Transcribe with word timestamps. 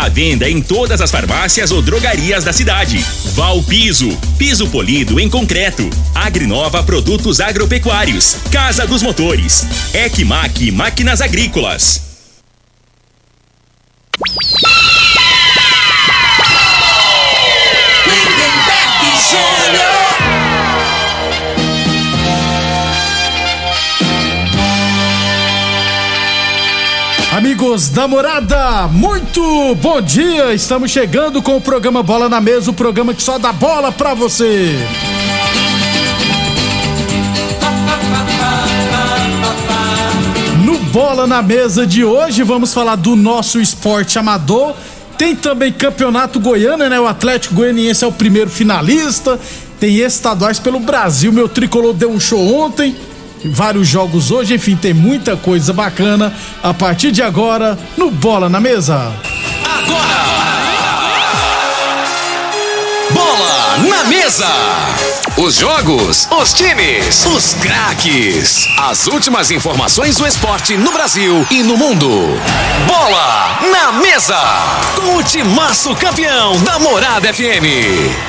A 0.00 0.08
venda 0.08 0.48
em 0.48 0.62
todas 0.62 1.00
as 1.00 1.10
farmácias 1.10 1.72
ou 1.72 1.82
drogarias 1.82 2.44
da 2.44 2.52
cidade. 2.52 3.04
Val 3.34 3.60
Piso, 3.64 4.08
piso 4.38 4.68
polido 4.68 5.18
em 5.18 5.28
concreto. 5.28 5.90
Agrinova 6.14 6.84
Produtos 6.84 7.40
Agropecuários. 7.40 8.36
Casa 8.52 8.86
dos 8.86 9.02
Motores. 9.02 9.66
Ecmac 9.92 10.70
Máquinas 10.70 11.20
Agrícolas. 11.20 12.00
Lindenberg 18.06 19.02
Júnior. 19.28 19.97
Amigos 27.48 27.88
da 27.88 28.06
morada, 28.06 28.88
muito 28.88 29.74
bom 29.76 30.02
dia! 30.02 30.52
Estamos 30.52 30.90
chegando 30.90 31.40
com 31.40 31.56
o 31.56 31.60
programa 31.62 32.02
Bola 32.02 32.28
na 32.28 32.42
Mesa 32.42 32.70
o 32.70 32.74
programa 32.74 33.14
que 33.14 33.22
só 33.22 33.38
dá 33.38 33.54
bola 33.54 33.90
pra 33.90 34.12
você. 34.12 34.76
No 40.62 40.78
Bola 40.92 41.26
na 41.26 41.40
Mesa 41.40 41.86
de 41.86 42.04
hoje, 42.04 42.42
vamos 42.42 42.74
falar 42.74 42.96
do 42.96 43.16
nosso 43.16 43.58
esporte 43.58 44.18
amador. 44.18 44.74
Tem 45.16 45.34
também 45.34 45.72
campeonato 45.72 46.38
goiano, 46.38 46.86
né? 46.86 47.00
O 47.00 47.06
Atlético 47.06 47.54
Goianiense 47.54 48.04
é 48.04 48.06
o 48.06 48.12
primeiro 48.12 48.50
finalista. 48.50 49.40
Tem 49.80 49.96
estaduais 49.96 50.58
pelo 50.58 50.78
Brasil. 50.80 51.32
Meu 51.32 51.48
tricolor 51.48 51.94
deu 51.94 52.10
um 52.10 52.20
show 52.20 52.60
ontem. 52.60 52.94
Vários 53.44 53.88
jogos 53.88 54.30
hoje, 54.30 54.54
enfim, 54.54 54.76
tem 54.76 54.92
muita 54.92 55.36
coisa 55.36 55.72
bacana 55.72 56.32
a 56.62 56.74
partir 56.74 57.12
de 57.12 57.22
agora 57.22 57.78
no 57.96 58.10
Bola 58.10 58.48
na 58.48 58.60
Mesa. 58.60 59.12
Bola 63.10 63.78
na 63.88 64.04
mesa. 64.04 64.46
Os 65.36 65.54
jogos, 65.54 66.28
os 66.30 66.52
times, 66.52 67.24
os 67.26 67.54
craques. 67.54 68.66
As 68.78 69.06
últimas 69.06 69.50
informações 69.50 70.16
do 70.16 70.26
esporte 70.26 70.76
no 70.76 70.90
Brasil 70.92 71.46
e 71.50 71.62
no 71.62 71.76
mundo. 71.76 72.08
Bola 72.86 73.58
na 73.70 73.92
mesa. 73.92 74.40
Com 74.96 75.16
o 75.16 75.22
timaço 75.22 75.94
campeão 75.94 76.58
da 76.62 76.78
Morada 76.78 77.32
FM. 77.32 78.28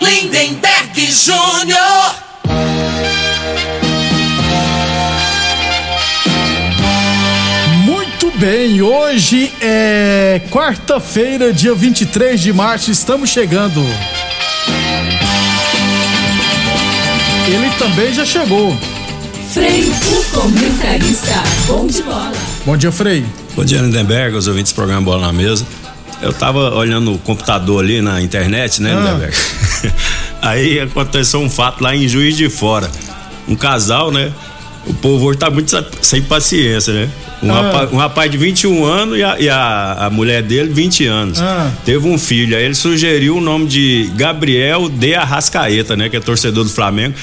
Lindenberg 0.00 1.12
Júnior. 1.12 2.21
Muito 7.84 8.30
bem, 8.38 8.80
hoje 8.82 9.52
é 9.60 10.40
quarta-feira, 10.50 11.52
dia 11.52 11.74
23 11.74 12.40
de 12.40 12.52
março, 12.52 12.90
estamos 12.90 13.30
chegando. 13.30 13.80
Ele 17.48 17.70
também 17.78 18.12
já 18.14 18.24
chegou. 18.24 18.76
Frei, 19.52 19.82
o 19.84 20.24
comentarista, 20.40 21.42
bom 21.66 21.86
de 21.86 22.02
bola. 22.02 22.32
Bom 22.64 22.76
dia, 22.76 22.92
Frei. 22.92 23.24
Bom 23.54 23.64
dia, 23.64 23.80
Lindenberg, 23.80 24.36
os 24.36 24.46
ouvintes 24.46 24.72
do 24.72 24.76
programa 24.76 25.02
Bola 25.02 25.26
na 25.26 25.32
Mesa. 25.32 25.66
Eu 26.22 26.32
tava 26.32 26.74
olhando 26.74 27.12
o 27.12 27.18
computador 27.18 27.82
ali 27.84 28.00
na 28.00 28.22
internet, 28.22 28.80
né, 28.80 28.94
Ah. 28.94 29.00
Lindenberg? 29.00 29.36
Aí 30.42 30.80
aconteceu 30.80 31.40
um 31.40 31.48
fato 31.48 31.82
lá 31.82 31.94
em 31.94 32.06
Juiz 32.08 32.36
de 32.36 32.48
Fora. 32.50 32.90
Um 33.48 33.54
casal, 33.54 34.10
né? 34.10 34.32
O 34.84 34.92
povo 34.94 35.26
hoje 35.26 35.38
tá 35.38 35.48
muito 35.48 35.72
sem 36.00 36.20
paciência, 36.22 36.92
né? 36.92 37.08
Um, 37.40 37.52
Ah. 37.52 37.62
rapaz, 37.62 37.92
um 37.92 37.96
rapaz 37.96 38.30
de 38.30 38.36
21 38.36 38.84
anos 38.84 39.16
e, 39.16 39.22
a, 39.22 39.36
e 39.38 39.48
a- 39.48 40.06
a 40.06 40.10
mulher 40.10 40.42
dele, 40.42 40.72
20 40.72 41.06
anos. 41.06 41.40
Ah. 41.40 41.70
Teve 41.84 42.08
um 42.08 42.18
filho. 42.18 42.56
Aí 42.56 42.64
ele 42.64 42.74
sugeriu 42.74 43.36
o 43.36 43.40
nome 43.40 43.66
de 43.66 44.10
Gabriel 44.16 44.88
de 44.88 45.14
Arrascaeta, 45.14 45.94
né? 45.96 46.08
Que 46.08 46.16
é 46.16 46.20
torcedor 46.20 46.64
do 46.64 46.70
Flamengo. 46.70 47.14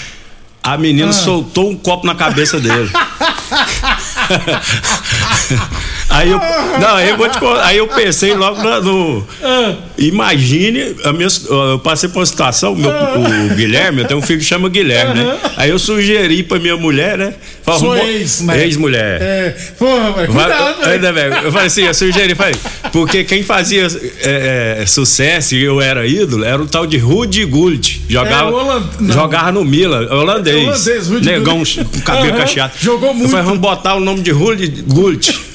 A 0.63 0.77
menina 0.77 1.09
Ah. 1.09 1.13
soltou 1.13 1.69
um 1.69 1.75
copo 1.75 2.07
na 2.07 2.15
cabeça 2.15 2.59
dele. 2.59 2.89
aí 6.09 6.29
eu, 6.31 6.39
não, 6.79 6.95
aí 6.95 7.09
eu 7.09 7.17
vou 7.17 7.29
te 7.29 7.37
aí 7.63 7.77
eu 7.77 7.87
pensei 7.87 8.33
logo 8.33 8.61
na- 8.63 8.81
no, 8.81 9.25
imagine 9.97 10.95
a 11.03 11.13
minha, 11.13 11.27
eu 11.49 11.79
passei 11.79 12.09
por 12.09 12.19
uma 12.19 12.25
situação, 12.25 12.75
meu, 12.75 12.89
o 12.89 13.55
Guilherme, 13.55 14.01
eu 14.01 14.07
tenho 14.07 14.19
um 14.19 14.23
filho 14.23 14.39
que 14.39 14.45
chama 14.45 14.69
Guilherme, 14.69 15.15
né? 15.23 15.37
Aí 15.57 15.69
eu 15.69 15.79
sugeri 15.79 16.43
pra 16.43 16.59
minha 16.59 16.77
mulher, 16.77 17.17
né? 17.17 17.33
Falei, 17.63 17.79
Sua 17.79 17.95
arrumou- 17.97 18.11
ex, 18.13 18.41
né? 18.41 18.63
Ex-mulher. 18.65 19.21
É, 19.21 19.49
porra, 19.77 20.13
mas 20.15 20.25
cuidado, 20.27 20.57
Vai- 20.57 20.73
velho. 20.75 20.91
ainda 20.91 21.13
bem, 21.13 21.43
eu 21.43 21.51
falei 21.51 21.67
assim, 21.67 21.83
eu 21.83 21.93
sugeri, 21.93 22.35
falei, 22.35 22.55
porque 22.91 23.23
quem 23.23 23.43
fazia 23.43 23.87
é, 24.23 24.79
é, 24.81 24.85
sucesso 24.85 25.55
e 25.55 25.63
eu 25.63 25.79
era 25.81 26.05
ídolo 26.07 26.43
era 26.43 26.61
o 26.61 26.65
tal 26.67 26.87
de 26.87 26.97
Rudy 26.97 27.45
Gullit. 27.45 28.01
Jogava, 28.09 28.49
É, 28.49 28.53
holand- 28.53 29.13
jogava 29.13 29.51
no 29.51 29.63
Milan, 29.63 30.07
holandês. 30.11 30.55
É 30.57 30.67
holandês, 30.69 31.07
Rudy 31.07 31.25
Negão 31.29 31.53
Gullit. 31.57 31.83
com 31.85 32.01
cabelo 32.01 32.29
Aham, 32.29 32.37
cacheado. 32.39 32.73
jogou 32.79 33.13
muito. 33.13 33.25
Eu 33.25 33.29
falei, 33.29 33.45
vamos 33.45 33.59
botar 33.59 33.95
o 33.95 33.99
nome 33.99 34.21
de 34.21 34.31
Rudy 34.31 34.67
Gullit. 34.87 35.48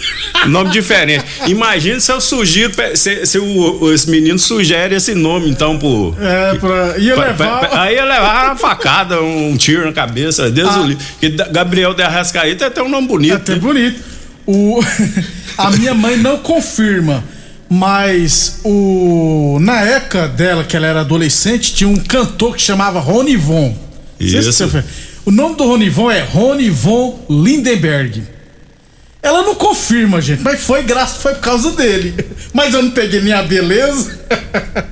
Nome 0.49 0.71
diferente. 0.71 1.25
Imagina 1.47 1.99
se 2.01 2.11
eu 2.13 2.21
sugiro, 2.21 2.73
se, 2.95 3.25
se 3.27 3.39
o, 3.39 3.93
esse 3.93 4.11
menino 4.11 4.39
sugere 4.39 4.95
esse 4.95 5.15
nome, 5.15 5.49
então, 5.49 5.79
pro. 5.79 6.15
É, 6.21 6.55
pra, 6.55 6.99
ia 6.99 7.15
Pa- 7.15 7.25
levar. 7.27 7.61
pa- 7.61 7.69
pa- 7.69 7.83
Aí 7.83 7.95
ia 7.95 8.05
levar 8.05 8.47
uma 8.47 8.57
facada, 8.57 9.21
um 9.23 9.57
tiro 9.57 9.85
na 9.87 9.93
cabeça, 9.93 10.51
Deus 10.51 10.69
Ah. 10.71 10.81
o 10.81 10.87
livre. 10.87 11.05
Porque 11.13 11.31
Gabriel 11.51 11.95
de 11.95 12.03
Arrascaeta 12.03 12.65
é 12.65 12.69
até 12.69 12.83
um 12.83 12.89
nome 12.89 13.09
bonito. 13.09 13.33
É 13.33 13.37
até 13.37 13.53
né? 13.55 13.59
bonito. 13.59 14.01
O, 14.47 14.81
a 15.57 15.71
minha 15.71 15.95
mãe 15.95 16.17
não 16.19 16.37
confirma, 16.39 17.25
mas 17.69 18.61
o 18.65 19.59
na 19.61 19.81
época 19.81 20.29
dela, 20.29 20.65
que 20.65 20.77
ela 20.77 20.87
era 20.87 21.01
adolescente, 21.01 21.75
tinha 21.75 21.89
um 21.89 21.97
cantor 21.97 22.55
que 22.55 22.63
chamava 22.63 23.01
Rony 23.01 23.37
Von. 23.37 23.69
Não 24.21 24.29
sei 24.29 24.43
se 24.43 24.49
Isso. 24.51 24.69
você 24.69 24.85
O 25.25 25.31
nome 25.31 25.57
do 25.57 25.65
Rony 25.65 25.89
Von 25.89 26.11
é 26.11 26.21
Rony 26.21 26.69
Von 26.71 27.25
Lindenberg. 27.31 28.23
Ela 29.25 29.43
não 29.43 29.55
confirma, 29.55 30.21
gente, 30.21 30.43
mas 30.43 30.63
foi 30.63 30.83
graças, 30.83 31.23
foi 31.23 31.33
por 31.33 31.41
causa 31.41 31.71
dele. 31.71 32.15
Mas 32.53 32.75
eu 32.75 32.83
não 32.83 32.91
peguei 32.91 33.23
nem 33.23 33.33
a 33.33 33.43
beleza, 33.43 34.19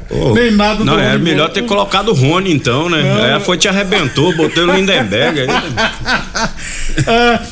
Ô, 0.08 0.32
nem 0.34 0.50
nada 0.50 0.82
Não, 0.82 0.94
do 0.94 0.99
era 0.99 1.19
melhor 1.19 1.50
ter 1.50 1.67
colocado 1.67 2.08
o 2.08 2.14
Rony 2.14 2.50
então, 2.50 2.88
né? 2.88 3.02
Não. 3.02 3.34
Aí 3.37 3.40
foi 3.44 3.58
te 3.58 3.69
arrebentou, 3.69 4.34
botei 4.34 4.62
o 4.62 4.73
Lindenberg. 4.75 5.40
É, 5.40 5.46
ah, 7.06 7.43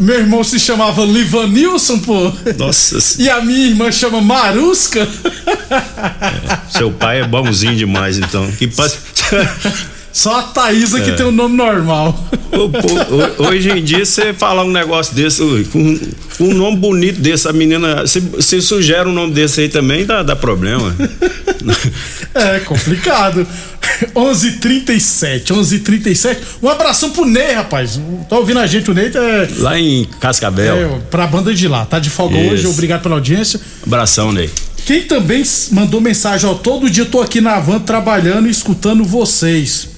meu 0.00 0.18
irmão 0.18 0.42
se 0.42 0.58
chamava 0.58 1.04
Livanilson, 1.04 2.00
pô. 2.00 2.32
Nossa, 2.58 2.98
E 3.22 3.30
a 3.30 3.40
minha 3.40 3.68
irmã 3.68 3.92
chama 3.92 4.20
Marusca. 4.20 5.06
seu 6.68 6.90
pai 6.90 7.20
é 7.20 7.28
bonzinho 7.28 7.76
demais 7.76 8.18
então. 8.18 8.50
Que 8.50 8.66
passa... 8.66 8.98
Só 10.12 10.40
a 10.40 10.42
Thaísa 10.42 10.98
É. 10.98 11.00
que 11.02 11.12
tem 11.12 11.24
um 11.26 11.30
nome 11.32 11.56
normal. 11.56 12.12
Pô, 12.50 12.66
ho- 12.66 13.48
Hoje 13.48 13.70
em 13.70 13.82
dia, 13.82 14.04
você 14.04 14.34
falar 14.34 14.62
um 14.64 14.70
negócio 14.70 15.14
desse, 15.14 15.40
com 15.72 15.98
um 16.40 16.54
nome 16.54 16.76
bonito 16.76 17.18
desse, 17.20 17.48
a 17.48 17.52
menina. 17.52 18.06
Se, 18.06 18.22
se 18.40 18.60
sugere 18.60 19.08
um 19.08 19.12
nome 19.12 19.32
desse 19.32 19.62
aí 19.62 19.68
também, 19.70 20.04
dá, 20.04 20.22
dá 20.22 20.36
problema. 20.36 20.94
É 22.34 22.58
complicado. 22.60 23.46
11:37, 24.14 25.52
11:37. 25.52 26.38
Um 26.62 26.68
abração 26.68 27.10
pro 27.10 27.24
Ney, 27.24 27.52
rapaz. 27.52 28.00
Tá 28.28 28.36
ouvindo 28.38 28.58
a 28.60 28.66
gente 28.66 28.90
o 28.90 28.94
Ney? 28.94 29.10
É, 29.14 29.48
Lá 29.58 29.78
em 29.78 30.04
Cascavel. 30.20 30.76
é 30.76 30.98
pra 31.10 31.26
banda 31.26 31.54
de 31.54 31.68
lá. 31.68 31.84
Tá 31.86 31.98
de 31.98 32.10
folga 32.10 32.38
Isso. 32.38 32.52
hoje. 32.52 32.66
Obrigado 32.66 33.02
pela 33.02 33.14
audiência. 33.16 33.60
Abração, 33.86 34.32
Ney. 34.32 34.50
Quem 34.84 35.02
também 35.02 35.44
mandou 35.70 36.00
mensagem, 36.00 36.48
ó, 36.50 36.54
todo 36.54 36.90
dia 36.90 37.04
eu 37.04 37.08
tô 37.08 37.20
aqui 37.20 37.40
na 37.40 37.60
van 37.60 37.78
trabalhando 37.78 38.48
e 38.48 38.50
escutando 38.50 39.04
vocês. 39.04 39.88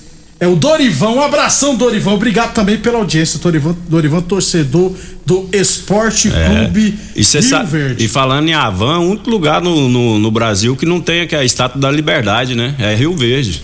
É 0.41 0.47
o 0.49 0.57
Dorival, 0.57 1.15
um 1.17 1.23
abração, 1.23 1.77
Dorival. 1.77 2.15
Obrigado 2.15 2.53
também 2.53 2.77
pela 2.77 2.99
audiência, 2.99 3.39
Dorival, 3.39 3.75
Dorival 3.89 4.21
torcedor 4.23 4.93
do 5.25 5.49
Esporte 5.53 6.29
Clube 6.31 6.99
É. 7.17 7.21
E, 7.21 7.23
Rio 7.23 7.43
sa- 7.43 7.63
Verde. 7.63 8.05
e 8.05 8.09
falando 8.09 8.49
em 8.49 8.53
Havan, 8.53 8.99
um 8.99 9.11
único 9.11 9.31
lugar 9.31 9.63
no, 9.63 9.89
no, 9.89 10.19
no 10.19 10.31
Brasil 10.31 10.77
que 10.77 10.85
não 10.85 11.01
tem 11.01 11.21
aqui 11.23 11.35
a 11.37 11.45
estátua 11.45 11.81
da 11.81 11.91
liberdade, 11.91 12.55
né? 12.55 12.75
É 12.79 12.95
Rio 12.95 13.17
Verde. 13.17 13.63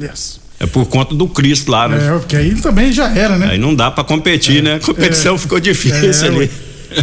Yes. 0.00 0.40
É 0.58 0.66
por 0.66 0.86
conta 0.86 1.14
do 1.14 1.28
Cristo 1.28 1.70
lá, 1.70 1.86
né? 1.86 2.08
É, 2.08 2.18
porque 2.18 2.34
aí 2.34 2.54
também 2.56 2.90
já 2.90 3.08
era, 3.14 3.36
né? 3.36 3.48
Aí 3.52 3.58
não 3.58 3.74
dá 3.74 3.90
pra 3.90 4.02
competir, 4.02 4.62
né? 4.62 4.76
A 4.76 4.80
competição 4.80 5.36
ficou 5.36 5.60
difícil 5.60 6.24
É, 6.24 6.28
ali. 6.28 6.38
ué. 6.38 6.48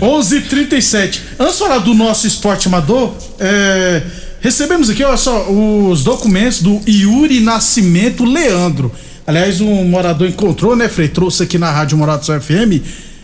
11:37. 0.02 1.20
Antes 1.40 1.54
de 1.54 1.60
falar 1.60 1.78
do 1.80 1.94
nosso 1.94 2.26
esporte 2.26 2.68
amador, 2.68 3.14
é, 3.40 4.02
recebemos 4.44 4.90
aqui, 4.90 5.04
olha 5.04 5.18
só, 5.18 5.50
os 5.50 6.04
documentos 6.04 6.62
do 6.62 6.80
Yuri 6.88 7.40
Nascimento 7.40 8.24
Leandro. 8.24 8.92
Aliás, 9.26 9.62
um 9.62 9.86
morador 9.86 10.28
encontrou, 10.28 10.76
né, 10.76 10.90
Frei? 10.90 11.08
Trouxe 11.08 11.44
aqui 11.44 11.58
na 11.58 11.72
Rádio 11.72 11.98
Morados 11.98 12.28
FM. 12.28 12.84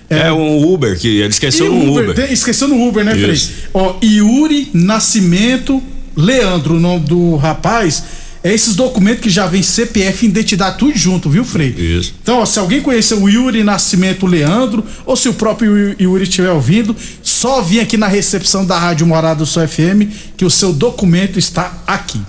É 0.09 0.31
um 0.31 0.73
Uber, 0.73 0.97
que 0.97 1.19
ele 1.19 1.27
esqueceu 1.27 1.71
o 1.71 1.75
um 1.75 1.91
Uber, 1.91 2.09
Uber. 2.11 2.31
esqueceu 2.31 2.67
no 2.67 2.87
Uber, 2.87 3.03
né, 3.03 3.13
Frei? 3.13 3.37
Ó, 3.73 3.97
Yuri 4.01 4.69
Nascimento 4.73 5.83
Leandro, 6.15 6.75
o 6.75 6.79
nome 6.79 7.05
do 7.05 7.35
rapaz. 7.35 8.03
É 8.41 8.53
esses 8.53 8.75
documentos 8.75 9.21
que 9.21 9.29
já 9.29 9.45
vem 9.47 9.61
CPF 9.61 10.25
e 10.25 10.29
identidade 10.29 10.77
tudo 10.77 10.97
junto, 10.97 11.29
viu, 11.29 11.43
Frei? 11.43 11.69
Isso. 11.69 12.13
Então, 12.21 12.39
ó, 12.39 12.45
se 12.45 12.57
alguém 12.57 12.81
conhecer 12.81 13.15
o 13.15 13.27
Yuri 13.27 13.63
Nascimento 13.63 14.25
Leandro, 14.25 14.83
ou 15.05 15.15
se 15.15 15.27
o 15.27 15.33
próprio 15.33 15.95
Yuri 15.99 16.23
estiver 16.23 16.51
ouvindo, 16.51 16.95
só 17.21 17.61
vir 17.61 17.81
aqui 17.81 17.97
na 17.97 18.07
recepção 18.07 18.65
da 18.65 18.79
Rádio 18.79 19.05
Morada 19.05 19.39
do 19.39 19.45
Sol 19.45 19.67
FM 19.67 20.07
que 20.37 20.45
o 20.45 20.49
seu 20.49 20.71
documento 20.71 21.37
está 21.37 21.83
aqui. 21.85 22.21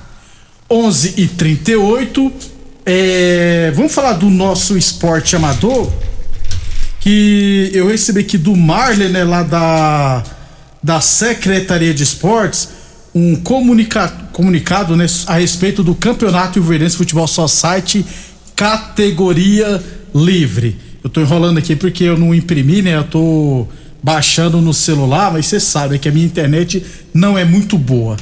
11 0.69 1.15
e 1.17 1.27
38 1.27 2.33
é, 2.87 3.73
Vamos 3.75 3.93
falar 3.93 4.15
do 4.15 4.31
nosso 4.31 4.77
esporte 4.77 5.37
amador 5.37 5.93
que 7.01 7.71
eu 7.73 7.89
recebi 7.89 8.21
aqui 8.21 8.37
do 8.37 8.55
Marley, 8.55 9.09
né, 9.09 9.25
lá 9.25 9.43
da, 9.43 10.23
da 10.83 11.01
Secretaria 11.01 11.95
de 11.95 12.03
Esportes, 12.03 12.69
um 13.15 13.37
comunica, 13.37 14.09
comunicado 14.33 14.97
né, 14.97 15.07
a 15.27 15.39
respeito 15.39 15.83
do 15.83 15.95
Campeonato 15.95 16.59
Ilverdense 16.59 16.97
Futebol 16.97 17.27
Society 17.27 18.05
categoria 18.55 19.83
livre. 20.15 20.77
Eu 21.03 21.09
tô 21.09 21.21
enrolando 21.21 21.59
aqui 21.59 21.75
porque 21.75 22.05
eu 22.05 22.19
não 22.19 22.35
imprimi, 22.35 22.83
né? 22.83 22.97
Eu 22.97 23.05
tô 23.05 23.67
baixando 24.03 24.61
no 24.61 24.75
celular, 24.75 25.33
mas 25.33 25.47
você 25.47 25.59
sabe 25.59 25.99
que 25.99 26.09
a 26.09 26.13
minha 26.13 26.27
internet 26.27 26.85
não 27.13 27.39
é 27.39 27.45
muito 27.45 27.79
boa. 27.79 28.17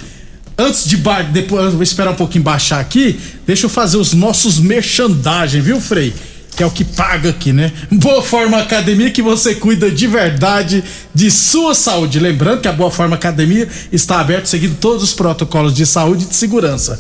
Antes 0.57 0.89
de 0.89 0.97
depois 1.33 1.65
eu 1.65 1.73
vou 1.73 1.83
esperar 1.83 2.13
um 2.13 2.17
pouquinho 2.17 2.45
baixar 2.45 2.81
aqui, 2.81 3.19
deixa 3.47 3.67
eu 3.67 3.71
fazer 3.71 3.97
os 3.97 4.13
nossos 4.13 4.59
merchandagem, 4.59 5.61
viu, 5.61 5.81
Frei? 5.81 6.13
Que 6.59 6.65
é 6.65 6.67
o 6.67 6.73
que 6.73 6.83
paga 6.83 7.31
aqui, 7.31 7.53
né? 7.53 7.71
Boa 7.89 8.21
Forma 8.21 8.59
Academia 8.59 9.13
que 9.13 9.23
você 9.23 9.55
cuida 9.55 9.89
de 9.93 10.09
verdade 10.09 10.83
de 11.15 11.31
sua 11.31 11.73
saúde. 11.73 12.19
Lembrando 12.19 12.61
que 12.61 12.67
a 12.67 12.73
Boa 12.73 12.91
Forma 12.91 13.15
Academia 13.15 13.69
está 13.93 14.19
aberta 14.19 14.47
seguindo 14.47 14.75
todos 14.75 15.05
os 15.05 15.15
protocolos 15.15 15.73
de 15.73 15.87
saúde 15.87 16.25
e 16.25 16.27
de 16.27 16.35
segurança. 16.35 16.99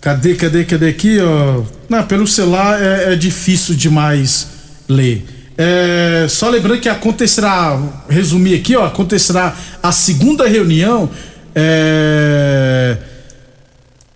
Cadê, 0.00 0.34
cadê, 0.34 0.64
cadê 0.64 0.88
aqui, 0.88 1.18
ó? 1.20 1.62
Não, 1.88 2.02
pelo 2.04 2.26
celular 2.26 2.80
é, 2.80 3.12
é 3.12 3.16
difícil 3.16 3.74
demais 3.74 4.46
ler. 4.88 5.24
É, 5.58 6.26
só 6.28 6.50
lembrando 6.50 6.80
que 6.80 6.88
acontecerá, 6.88 7.80
resumir 8.08 8.54
aqui, 8.54 8.76
ó, 8.76 8.84
acontecerá 8.84 9.56
a 9.88 9.92
segunda 9.92 10.46
reunião. 10.46 11.08
É, 11.54 12.96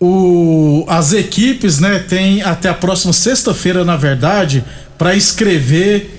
o, 0.00 0.84
as 0.88 1.12
equipes, 1.12 1.78
né, 1.78 1.99
tem 1.99 2.43
até 2.43 2.69
a 2.69 2.75
próxima 2.75 3.12
sexta-feira, 3.12 3.84
na 3.84 3.96
verdade, 3.96 4.64
para 4.96 5.14
inscrever 5.14 6.11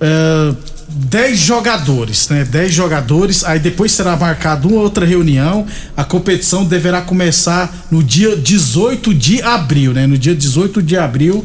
é, 0.00 0.54
10 0.88 1.38
jogadores, 1.38 2.28
né? 2.28 2.44
10 2.44 2.72
jogadores, 2.72 3.44
aí 3.44 3.58
depois 3.58 3.92
será 3.92 4.16
marcada 4.16 4.68
uma 4.68 4.80
outra 4.80 5.04
reunião. 5.04 5.66
A 5.96 6.04
competição 6.04 6.64
deverá 6.64 7.00
começar 7.02 7.86
no 7.90 8.02
dia 8.02 8.36
18 8.36 9.12
de 9.14 9.42
abril, 9.42 9.92
né? 9.92 10.06
No 10.06 10.16
dia 10.16 10.34
18 10.34 10.82
de 10.82 10.96
abril. 10.96 11.44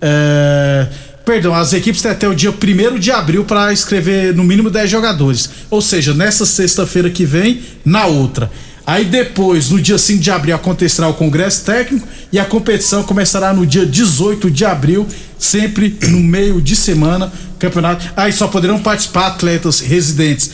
é, 0.00 0.88
Perdão, 1.24 1.54
as 1.54 1.72
equipes 1.72 2.02
têm 2.02 2.10
até 2.10 2.28
o 2.28 2.34
dia 2.34 2.50
1 2.50 2.98
de 2.98 3.10
abril 3.10 3.44
para 3.44 3.72
inscrever 3.72 4.34
no 4.34 4.42
mínimo 4.42 4.70
10 4.70 4.90
jogadores. 4.90 5.48
Ou 5.70 5.80
seja, 5.80 6.12
nessa 6.12 6.44
sexta-feira 6.44 7.08
que 7.10 7.24
vem, 7.24 7.60
na 7.84 8.06
outra. 8.06 8.50
Aí 8.84 9.04
depois, 9.04 9.70
no 9.70 9.80
dia 9.80 9.96
5 9.96 10.20
de 10.20 10.30
abril, 10.30 10.56
acontecerá 10.56 11.08
o 11.08 11.14
congresso 11.14 11.64
técnico 11.64 12.06
e 12.32 12.38
a 12.38 12.44
competição 12.44 13.04
começará 13.04 13.52
no 13.52 13.64
dia 13.64 13.86
18 13.86 14.50
de 14.50 14.64
abril, 14.64 15.06
sempre 15.38 15.96
no 16.08 16.18
meio 16.18 16.60
de 16.60 16.74
semana, 16.74 17.32
campeonato. 17.58 18.04
Aí 18.16 18.32
só 18.32 18.48
poderão 18.48 18.80
participar 18.80 19.28
atletas 19.28 19.78
residentes 19.78 20.50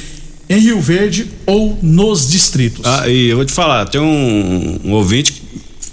em 0.48 0.58
Rio 0.58 0.80
Verde 0.80 1.30
ou 1.46 1.78
nos 1.82 2.28
distritos. 2.28 2.84
Ah, 2.84 3.08
e 3.08 3.28
eu 3.28 3.36
vou 3.36 3.44
te 3.44 3.52
falar, 3.52 3.86
tem 3.86 4.00
um, 4.00 4.80
um 4.84 4.92
ouvinte 4.92 5.42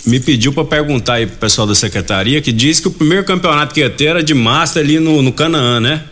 me 0.06 0.20
pediu 0.20 0.54
pra 0.54 0.64
perguntar 0.64 1.16
aí 1.16 1.26
pro 1.26 1.38
pessoal 1.38 1.66
da 1.68 1.74
secretaria 1.76 2.42
que 2.42 2.52
diz 2.52 2.80
que 2.80 2.88
o 2.88 2.92
primeiro 2.92 3.24
campeonato 3.24 3.74
que 3.74 3.80
ia 3.80 3.90
ter 3.90 4.06
era 4.06 4.24
de 4.24 4.34
Master 4.34 4.84
ali 4.84 5.00
no, 5.00 5.22
no 5.22 5.32
Canaã, 5.32 5.80
né? 5.80 6.04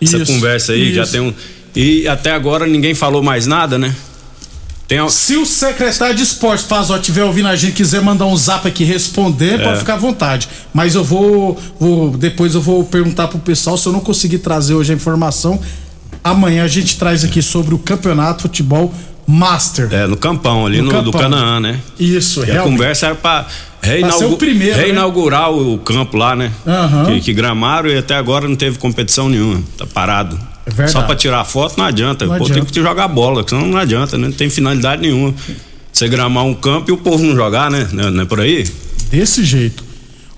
Essa 0.00 0.18
Isso, 0.18 0.32
conversa 0.32 0.72
aí, 0.72 0.92
já 0.94 1.02
isso. 1.02 1.12
tem 1.12 1.20
um. 1.20 1.32
E 1.74 2.06
até 2.06 2.30
agora 2.32 2.66
ninguém 2.66 2.94
falou 2.94 3.22
mais 3.22 3.46
nada, 3.46 3.78
né? 3.78 3.94
Tem, 4.86 4.98
Se 5.08 5.36
o 5.36 5.46
secretário 5.46 6.14
de 6.14 6.22
esportes, 6.22 6.66
Pazó, 6.66 6.96
estiver 6.96 7.24
ouvindo 7.24 7.48
a 7.48 7.56
gente 7.56 7.72
quiser 7.72 8.02
mandar 8.02 8.26
um 8.26 8.36
zap 8.36 8.68
aqui 8.68 8.84
responder, 8.84 9.58
É. 9.60 9.64
pode 9.64 9.78
ficar 9.78 9.94
à 9.94 9.96
vontade. 9.96 10.46
Mas 10.74 10.94
eu 10.94 11.02
vou, 11.02 11.58
vou. 11.80 12.10
Depois 12.16 12.54
eu 12.54 12.60
vou 12.60 12.84
perguntar 12.84 13.28
pro 13.28 13.38
pessoal 13.38 13.78
se 13.78 13.86
eu 13.86 13.92
não 13.92 14.00
conseguir 14.00 14.38
trazer 14.38 14.74
hoje 14.74 14.92
a 14.92 14.96
informação. 14.96 15.58
Amanhã 16.22 16.64
a 16.64 16.68
gente 16.68 16.98
traz 16.98 17.24
aqui 17.24 17.40
sobre 17.40 17.74
o 17.74 17.78
campeonato 17.78 18.36
de 18.36 18.42
futebol 18.42 18.92
Master. 19.26 19.88
é, 19.92 20.06
no 20.06 20.16
campão 20.16 20.66
ali, 20.66 20.80
No 20.82 20.92
no, 20.92 21.02
do. 21.02 21.12
Canaã, 21.12 21.60
né? 21.60 21.80
Isso, 21.98 22.44
E 22.44 22.50
a 22.50 22.62
conversa 22.62 23.06
era 23.06 23.14
pra, 23.14 23.46
reinaugu- 23.82 24.36
primeiro, 24.36 24.76
né? 24.76 24.82
reinaugurar 24.84 25.50
o 25.50 25.78
campo 25.78 26.16
lá, 26.16 26.36
né? 26.36 26.52
Aham. 26.66 27.06
Que, 27.06 27.20
que 27.20 27.32
gramaram 27.32 27.88
e 27.88 27.96
até 27.98 28.14
agora 28.14 28.46
não 28.48 28.56
teve 28.56 28.78
competição 28.78 29.28
nenhuma. 29.28 29.62
Tá 29.78 29.86
parado. 29.86 30.38
É 30.66 30.70
verdade. 30.70 30.92
Só 30.92 31.02
pra 31.02 31.14
tirar 31.16 31.44
foto 31.44 31.76
não 31.78 31.84
adianta. 31.84 32.24
Não 32.26 32.36
Pô, 32.36 32.44
adianta. 32.44 32.64
tem 32.64 32.72
que 32.72 32.82
jogar 32.82 33.08
bola, 33.08 33.44
senão 33.46 33.66
não 33.66 33.78
adianta, 33.78 34.16
né? 34.18 34.26
Não 34.28 34.34
tem 34.34 34.48
finalidade 34.50 35.02
nenhuma. 35.02 35.34
Você 35.92 36.08
gramar 36.08 36.44
um 36.44 36.54
campo 36.54 36.90
e 36.90 36.92
o 36.92 36.96
povo 36.96 37.22
não 37.24 37.34
jogar, 37.36 37.70
né? 37.70 37.86
Não 37.92 38.08
é- 38.08 38.10
não 38.10 38.22
é 38.22 38.26
por 38.26 38.40
aí? 38.40 38.66
Desse 39.10 39.44
jeito. 39.44 39.84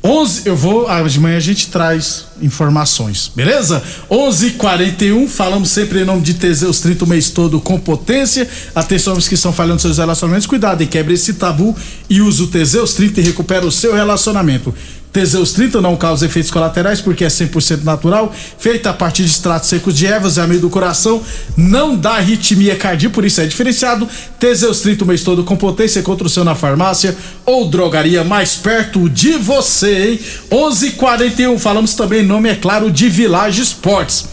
11, 0.04 0.42
eu 0.44 0.54
vou, 0.54 0.88
ah, 0.88 1.02
de 1.02 1.18
manhã 1.18 1.36
a 1.36 1.40
gente 1.40 1.68
traz 1.68 2.26
informações, 2.40 3.30
beleza? 3.34 3.82
11:41, 4.10 5.26
falamos 5.26 5.70
sempre 5.70 6.00
em 6.00 6.04
nome 6.04 6.22
de 6.22 6.34
Teseus 6.34 6.80
30 6.80 7.04
o 7.04 7.08
mês 7.08 7.30
todo 7.30 7.60
com 7.60 7.78
potência. 7.78 8.48
Atenção 8.74 9.14
homens 9.14 9.26
que 9.26 9.34
estão 9.34 9.52
falhando 9.52 9.80
seus 9.80 9.98
relacionamentos, 9.98 10.46
cuidado 10.46 10.82
e 10.82 10.86
quebre 10.86 11.14
esse 11.14 11.34
tabu 11.34 11.74
e 12.08 12.20
use 12.20 12.42
o 12.42 12.46
Teseus 12.46 12.94
30 12.94 13.20
e 13.20 13.24
recupera 13.24 13.66
o 13.66 13.72
seu 13.72 13.94
relacionamento. 13.94 14.72
Teseus 15.12 15.52
30 15.52 15.80
não 15.80 15.96
causa 15.96 16.26
efeitos 16.26 16.50
colaterais 16.50 17.00
porque 17.00 17.25
é 17.25 17.28
100% 17.28 17.84
natural, 17.84 18.34
feita 18.58 18.90
a 18.90 18.92
partir 18.92 19.25
de 19.25 19.30
extratos 19.30 19.68
secos 19.68 19.96
de 19.96 20.06
ervas, 20.06 20.36
é 20.36 20.42
amigo 20.42 20.60
do 20.60 20.70
coração, 20.70 21.22
não 21.56 21.96
dá 21.96 22.16
arritmia 22.16 22.76
cardíaca, 22.76 23.14
por 23.14 23.25
isso 23.25 23.40
é 23.40 23.46
diferenciado. 23.46 24.08
Teseus 24.38 24.80
30 24.80 25.04
o 25.04 25.06
mês 25.06 25.22
todo 25.22 25.42
com 25.44 25.56
potência, 25.56 26.00
encontra 26.00 26.26
o 26.26 26.30
seu 26.30 26.44
na 26.44 26.54
farmácia 26.54 27.16
ou 27.44 27.68
drogaria 27.68 28.22
mais 28.25 28.56
perto 28.56 29.08
de 29.08 29.32
você, 29.32 30.10
hein? 30.10 30.20
11:41 30.50 31.58
falamos 31.58 31.94
também 31.94 32.22
nome, 32.22 32.50
é 32.50 32.54
claro, 32.54 32.90
de 32.90 33.08
Village 33.08 33.62
Sports. 33.62 34.26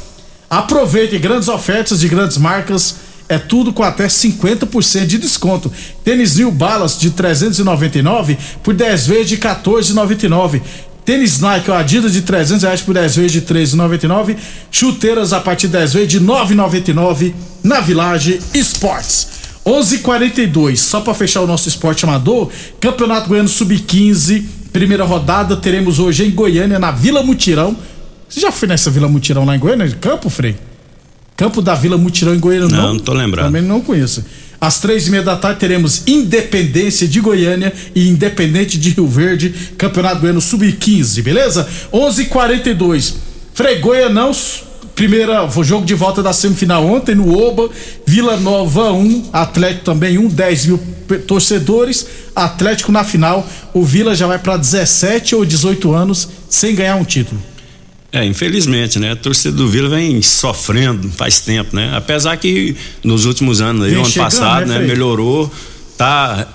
Aproveite 0.50 1.18
grandes 1.18 1.48
ofertas 1.48 2.00
de 2.00 2.08
grandes 2.08 2.38
marcas. 2.38 2.96
É 3.30 3.38
tudo 3.38 3.72
com 3.74 3.84
até 3.84 4.08
50% 4.08 5.06
de 5.06 5.18
desconto. 5.18 5.72
Tênis 6.04 6.36
New 6.36 6.52
Balance 6.52 7.00
de 7.00 7.12
399 7.12 8.38
por 8.62 8.74
10 8.74 9.08
vezes 9.08 9.30
de 9.30 9.38
14,99. 9.38 10.62
Tênis 11.06 11.40
Nike 11.40 11.70
ou 11.70 11.76
Adidas 11.76 12.14
de 12.14 12.22
300 12.22 12.64
reais 12.64 12.82
por 12.82 12.94
10 12.94 13.16
vezes 13.16 13.32
de 13.32 13.42
13,99. 13.42 14.38
Chuteiras 14.72 15.34
a 15.34 15.40
partir 15.40 15.68
de 15.68 15.74
10 15.74 15.94
vezes 15.94 16.10
de 16.10 16.22
9,99 16.22 17.34
na 17.64 17.80
Village 17.80 18.40
Esportes. 18.54 19.28
11:42 19.66 20.78
só 20.78 21.00
para 21.00 21.14
fechar 21.14 21.42
o 21.42 21.48
nosso 21.48 21.70
esporte 21.70 22.04
amador, 22.04 22.50
Campeonato 22.82 23.30
Goiano 23.30 23.48
Sub-15 23.48 24.44
primeira 24.74 25.06
rodada 25.06 25.56
teremos 25.56 26.00
hoje 26.00 26.26
em 26.26 26.32
Goiânia, 26.32 26.80
na 26.80 26.90
Vila 26.90 27.22
Mutirão. 27.22 27.78
Você 28.28 28.40
já 28.40 28.52
foi 28.52 28.68
nessa 28.68 28.90
Vila 28.90 29.08
Mutirão 29.08 29.46
lá 29.46 29.56
em 29.56 29.60
Goiânia? 29.60 29.88
Campo, 30.02 30.30
Frei? 30.32 30.58
Campo 31.36 31.62
da 31.62 31.74
Vila 31.76 31.98
Mutirão 31.98 32.34
em 32.34 32.40
Goiânia, 32.40 32.68
não? 32.70 32.84
Não, 32.84 32.94
não 32.94 33.00
tô 33.00 33.14
lembrado. 33.14 33.46
Também 33.46 33.62
não 33.62 33.82
conheço. 33.82 34.24
Às 34.62 34.80
três 34.80 35.08
e 35.08 35.12
meia 35.12 35.24
da 35.24 35.36
tarde 35.36 35.60
teremos 35.60 36.04
Independência 36.08 37.06
de 37.06 37.20
Goiânia 37.20 37.74
e 37.94 38.08
Independente 38.08 38.78
de 38.78 38.92
Rio 38.92 39.08
Verde, 39.08 39.54
Campeonato 39.78 40.22
Goiano 40.22 40.40
Sub-15, 40.40 41.22
beleza? 41.22 41.68
11:42. 41.92 43.16
Frei 43.54 43.80
Goianão, 43.80 44.32
primeira 44.96 45.48
jogo 45.64 45.86
de 45.86 45.94
volta 45.94 46.24
da 46.24 46.32
semifinal 46.32 46.86
ontem 46.86 47.14
no 47.14 47.38
Oba, 47.38 47.70
Vila 48.06 48.38
Nova 48.38 48.94
1, 48.94 49.30
Atlético 49.34 49.84
também 49.84 50.18
1, 50.18 50.30
10 50.30 50.66
mil 50.68 50.80
torcedores, 51.28 52.08
Atlético 52.34 52.92
na 52.92 53.04
final, 53.04 53.46
o 53.74 53.84
Vila 53.84 54.16
já 54.16 54.28
vai 54.28 54.40
para 54.40 54.56
17 54.56 55.36
ou 55.36 55.44
18 55.44 55.94
anos 55.94 56.30
sem 56.48 56.74
ganhar 56.74 56.96
um 56.96 57.04
título. 57.04 57.40
É, 58.14 58.24
infelizmente, 58.24 59.00
né? 59.00 59.12
A 59.14 59.16
torcida 59.16 59.58
do 59.58 59.68
Vila 59.68 59.90
vem 59.90 60.22
sofrendo 60.22 61.10
faz 61.10 61.40
tempo, 61.42 61.76
né? 61.76 61.92
Apesar 61.96 62.38
que 62.38 62.76
nos 63.04 63.26
últimos 63.26 63.60
anos, 63.60 63.84
aí, 63.86 63.96
ano 63.96 64.06
chegando, 64.06 64.26
passado, 64.26 64.60
né, 64.68 64.68
né, 64.68 64.76
Frei? 64.76 64.88
melhorou, 64.88 65.52
tá 65.98 66.48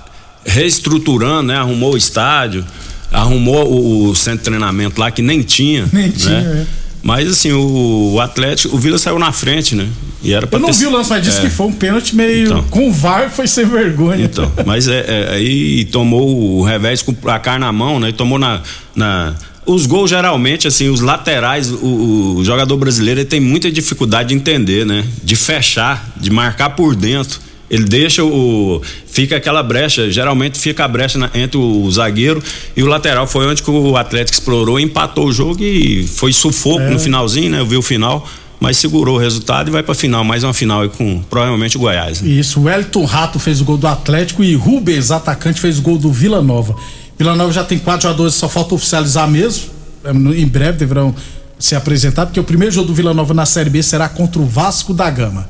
reestruturando, 0.47 1.43
né? 1.49 1.57
Arrumou 1.57 1.95
o 1.95 1.97
estádio, 1.97 2.65
arrumou 3.11 3.71
o, 3.73 4.09
o 4.11 4.15
centro 4.15 4.39
de 4.39 4.45
treinamento 4.45 5.01
lá 5.01 5.11
que 5.11 5.21
nem 5.23 5.43
tinha. 5.43 5.89
Nem 5.93 6.07
né? 6.07 6.13
tinha, 6.17 6.39
é. 6.39 6.67
Mas 7.03 7.29
assim, 7.31 7.53
o, 7.53 8.13
o 8.15 8.21
Atlético, 8.21 8.75
o 8.75 8.79
Vila 8.79 8.99
saiu 8.99 9.19
na 9.19 9.31
frente, 9.33 9.75
né? 9.75 9.87
E 10.23 10.33
era 10.33 10.47
pra 10.47 10.59
Eu 10.59 10.63
não 10.63 10.71
ter- 10.71 10.79
vi 10.79 10.87
o 10.87 10.91
lance, 10.91 11.11
mas 11.11 11.23
disse 11.23 11.39
é. 11.39 11.43
que 11.43 11.51
foi 11.51 11.67
um 11.67 11.73
pênalti 11.73 12.15
meio. 12.15 12.47
Então. 12.47 12.63
Com 12.65 12.89
o 12.89 12.93
VAR 12.93 13.31
foi 13.31 13.47
sem 13.47 13.65
vergonha. 13.67 14.25
Então, 14.25 14.51
mas 14.67 14.89
é, 14.89 15.05
é, 15.07 15.35
aí 15.35 15.85
tomou 15.87 16.59
o 16.59 16.63
revés 16.65 17.01
com 17.03 17.13
o 17.13 17.15
placar 17.15 17.59
na 17.59 17.71
mão, 17.73 18.01
né? 18.01 18.09
E 18.09 18.13
tomou 18.13 18.39
na, 18.39 18.61
na- 18.97 19.35
os 19.69 19.87
gols 19.87 20.11
geralmente 20.11 20.67
assim, 20.67 20.89
os 20.89 21.01
laterais, 21.01 21.71
o, 21.71 22.37
o 22.39 22.45
jogador 22.45 22.77
brasileiro 22.77 23.21
ele 23.21 23.27
tem 23.29 23.39
muita 23.41 23.71
dificuldade 23.71 24.31
de 24.31 24.35
entender, 24.35 24.85
né? 24.87 25.05
De 25.23 25.37
fechar, 25.37 26.13
de 26.17 26.31
marcar 26.31 26.71
por 26.71 26.97
dentro. 26.97 27.39
Ele 27.71 27.85
deixa 27.85 28.25
o 28.25 28.81
fica 29.07 29.37
aquela 29.37 29.63
brecha, 29.63 30.11
geralmente 30.11 30.59
fica 30.59 30.85
a 30.85 30.89
brecha 30.89 31.19
na- 31.19 31.31
entre 31.35 31.59
o 31.59 31.91
zagueiro 31.91 32.43
e 32.75 32.83
o 32.83 32.87
lateral. 32.87 33.27
Foi 33.27 33.47
onde 33.47 33.63
que 33.63 33.71
o 33.71 33.95
Atlético 33.97 34.39
explorou, 34.39 34.81
empatou 34.81 35.27
o 35.27 35.33
jogo 35.33 35.63
e 35.63 36.07
foi 36.07 36.33
sufoco 36.33 36.81
É. 36.81 36.91
no 36.91 36.99
finalzinho, 36.99 37.51
né? 37.51 37.61
Eu 37.61 37.67
vi 37.67 37.77
o 37.77 37.83
final, 37.83 38.27
mas 38.59 38.79
segurou 38.79 39.17
o 39.17 39.19
resultado 39.19 39.69
e 39.69 39.71
vai 39.71 39.83
pra 39.83 39.95
final, 39.95 40.25
mais 40.25 40.43
uma 40.45 40.55
final 40.55 40.81
aí 40.81 40.89
com 40.89 41.21
provavelmente 41.29 41.77
o 41.77 41.81
Goiás. 41.81 42.23
né? 42.23 42.31
Isso, 42.31 42.59
o 42.59 42.71
Elton 42.71 43.05
Rato 43.05 43.39
fez 43.39 43.61
o 43.61 43.65
gol 43.67 43.77
do 43.77 43.87
Atlético 43.87 44.43
e 44.43 44.55
Rubens, 44.55 45.11
atacante, 45.11 45.61
fez 45.61 45.79
o 45.79 45.83
gol 45.83 45.99
do 45.99 46.11
Vila 46.11 46.41
Nova. 46.41 46.75
Vila 47.19 47.35
Nova 47.35 47.53
já 47.53 47.65
tem 47.65 47.79
quatro 47.79 48.03
jogadores, 48.05 48.35
só 48.35 48.49
falta 48.49 48.75
oficializar 48.75 49.29
mesmo. 49.29 49.65
É, 50.05 50.11
Em 50.11 50.47
breve 50.47 50.79
deverão 50.79 51.15
se 51.59 51.75
apresentar, 51.75 52.27
porque 52.27 52.39
o 52.39 52.45
primeiro 52.45 52.73
jogo 52.73 52.87
do 52.89 52.95
Vila 52.95 53.13
Nova 53.13 53.35
na 53.35 53.45
Série 53.45 53.69
B 53.71 53.83
será 53.83 54.09
contra 54.09 54.41
o 54.41 54.47
Vasco 54.47 54.95
da 54.95 55.11
Gama. 55.11 55.49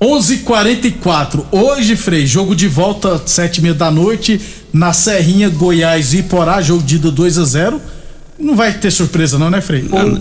11:44 0.00 1.44
Hoje, 1.52 1.94
Frei, 1.96 2.26
jogo 2.26 2.54
de 2.56 2.66
volta, 2.66 3.20
sete 3.26 3.58
e 3.58 3.62
meia 3.62 3.74
da 3.74 3.90
noite, 3.90 4.40
na 4.72 4.92
Serrinha, 4.94 5.48
Goiás 5.50 6.14
e 6.14 6.18
Iporá, 6.18 6.62
jogo 6.62 6.82
de 6.82 6.96
ida 6.96 7.10
2 7.10 7.36
a 7.38 7.44
0 7.44 7.80
Não 8.38 8.56
vai 8.56 8.72
ter 8.72 8.90
surpresa, 8.90 9.38
não, 9.38 9.50
né, 9.50 9.60
Frei? 9.60 9.86
Ou- 9.90 10.18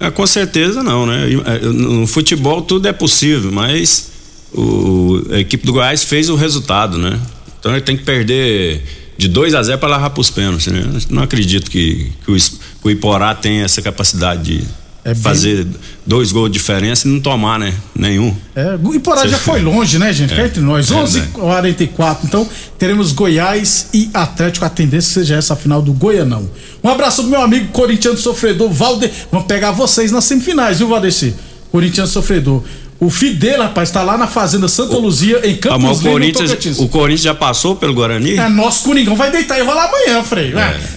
É, 0.00 0.10
com 0.10 0.26
certeza 0.26 0.82
não, 0.82 1.04
né? 1.04 1.26
É, 1.44 1.58
No 1.66 2.06
futebol 2.06 2.62
tudo 2.62 2.88
é 2.88 2.92
possível, 2.92 3.52
mas 3.52 4.08
o, 4.54 5.22
a 5.30 5.38
equipe 5.38 5.66
do 5.66 5.74
Goiás 5.74 6.02
fez 6.02 6.30
o 6.30 6.34
resultado, 6.36 6.96
né? 6.96 7.20
Então 7.58 7.72
ele 7.72 7.82
tem 7.82 7.98
que 7.98 8.04
perder 8.04 8.82
de 9.20 9.28
2 9.28 9.54
a 9.54 9.62
0 9.62 9.78
para 9.78 9.88
largar 9.90 10.10
para 10.10 10.20
os 10.20 10.30
pênaltis, 10.30 10.66
né? 10.68 10.82
Não 11.10 11.22
acredito 11.22 11.70
que, 11.70 12.10
que 12.24 12.30
o, 12.32 12.34
que 12.36 12.50
o 12.84 12.90
Iporá 12.90 13.34
tenha 13.34 13.64
essa 13.64 13.80
capacidade 13.82 14.42
de 14.42 14.64
É 15.04 15.12
bem- 15.14 15.22
fazer 15.22 15.66
dois 16.06 16.32
gols 16.32 16.48
de 16.50 16.54
diferença 16.54 17.06
e 17.06 17.10
não 17.10 17.20
tomar, 17.20 17.58
né? 17.58 17.74
Nenhum. 17.94 18.34
É, 18.54 18.78
o 18.82 18.94
Iporá 18.94 19.26
já 19.26 19.36
Você- 19.36 19.44
foi 19.44 19.60
longe, 19.60 19.98
né, 19.98 20.12
gente? 20.12 20.34
Cá 20.34 20.46
entre 20.46 20.60
nós. 20.60 20.90
é 20.90 20.94
11h44. 20.94 22.18
Então, 22.24 22.48
teremos 22.78 23.12
Goiás 23.12 23.88
e 23.92 24.10
Atlético. 24.14 24.64
A 24.64 24.70
tendência 24.70 25.12
seja 25.20 25.36
essa 25.36 25.54
a 25.54 25.56
final 25.56 25.82
do 25.82 25.92
Goianão. 25.92 26.48
Um 26.82 26.88
abraço 26.88 27.22
pro 27.22 27.30
meu 27.30 27.42
amigo 27.42 27.68
corintiano 27.72 28.16
sofredor, 28.16 28.70
Valde. 28.70 29.10
Vamos 29.30 29.46
pegar 29.46 29.70
vocês 29.72 30.10
nas 30.10 30.24
semifinais, 30.24 30.78
viu, 30.78 30.88
Valdeci? 30.88 31.34
Corintiano 31.70 32.08
sofredor. 32.08 32.62
O 33.00 33.08
filho 33.08 33.34
dele, 33.36 33.62
rapaz, 33.62 33.90
tá 33.90 34.02
lá 34.02 34.18
na 34.18 34.26
Fazenda 34.26 34.68
Santa 34.68 34.94
Luzia, 34.98 35.40
em 35.42 35.54
Ah, 35.54 35.58
Campos 35.58 35.82
mas 35.82 35.98
o 35.98 36.00
Lima, 36.02 36.04
no 36.04 36.12
Corinthians, 36.12 36.50
Tocantins. 36.50 36.78
o 36.78 36.88
Corinthians 36.88 37.22
já 37.22 37.34
passou 37.34 37.74
pelo 37.74 37.94
Guarani? 37.94 38.36
É, 38.38 38.46
nosso 38.50 38.84
Coringão 38.84 39.16
vai 39.16 39.30
deitar 39.30 39.58
e 39.58 39.62
rolar 39.62 39.86
amanhã, 39.88 40.22
Frei. 40.22 40.52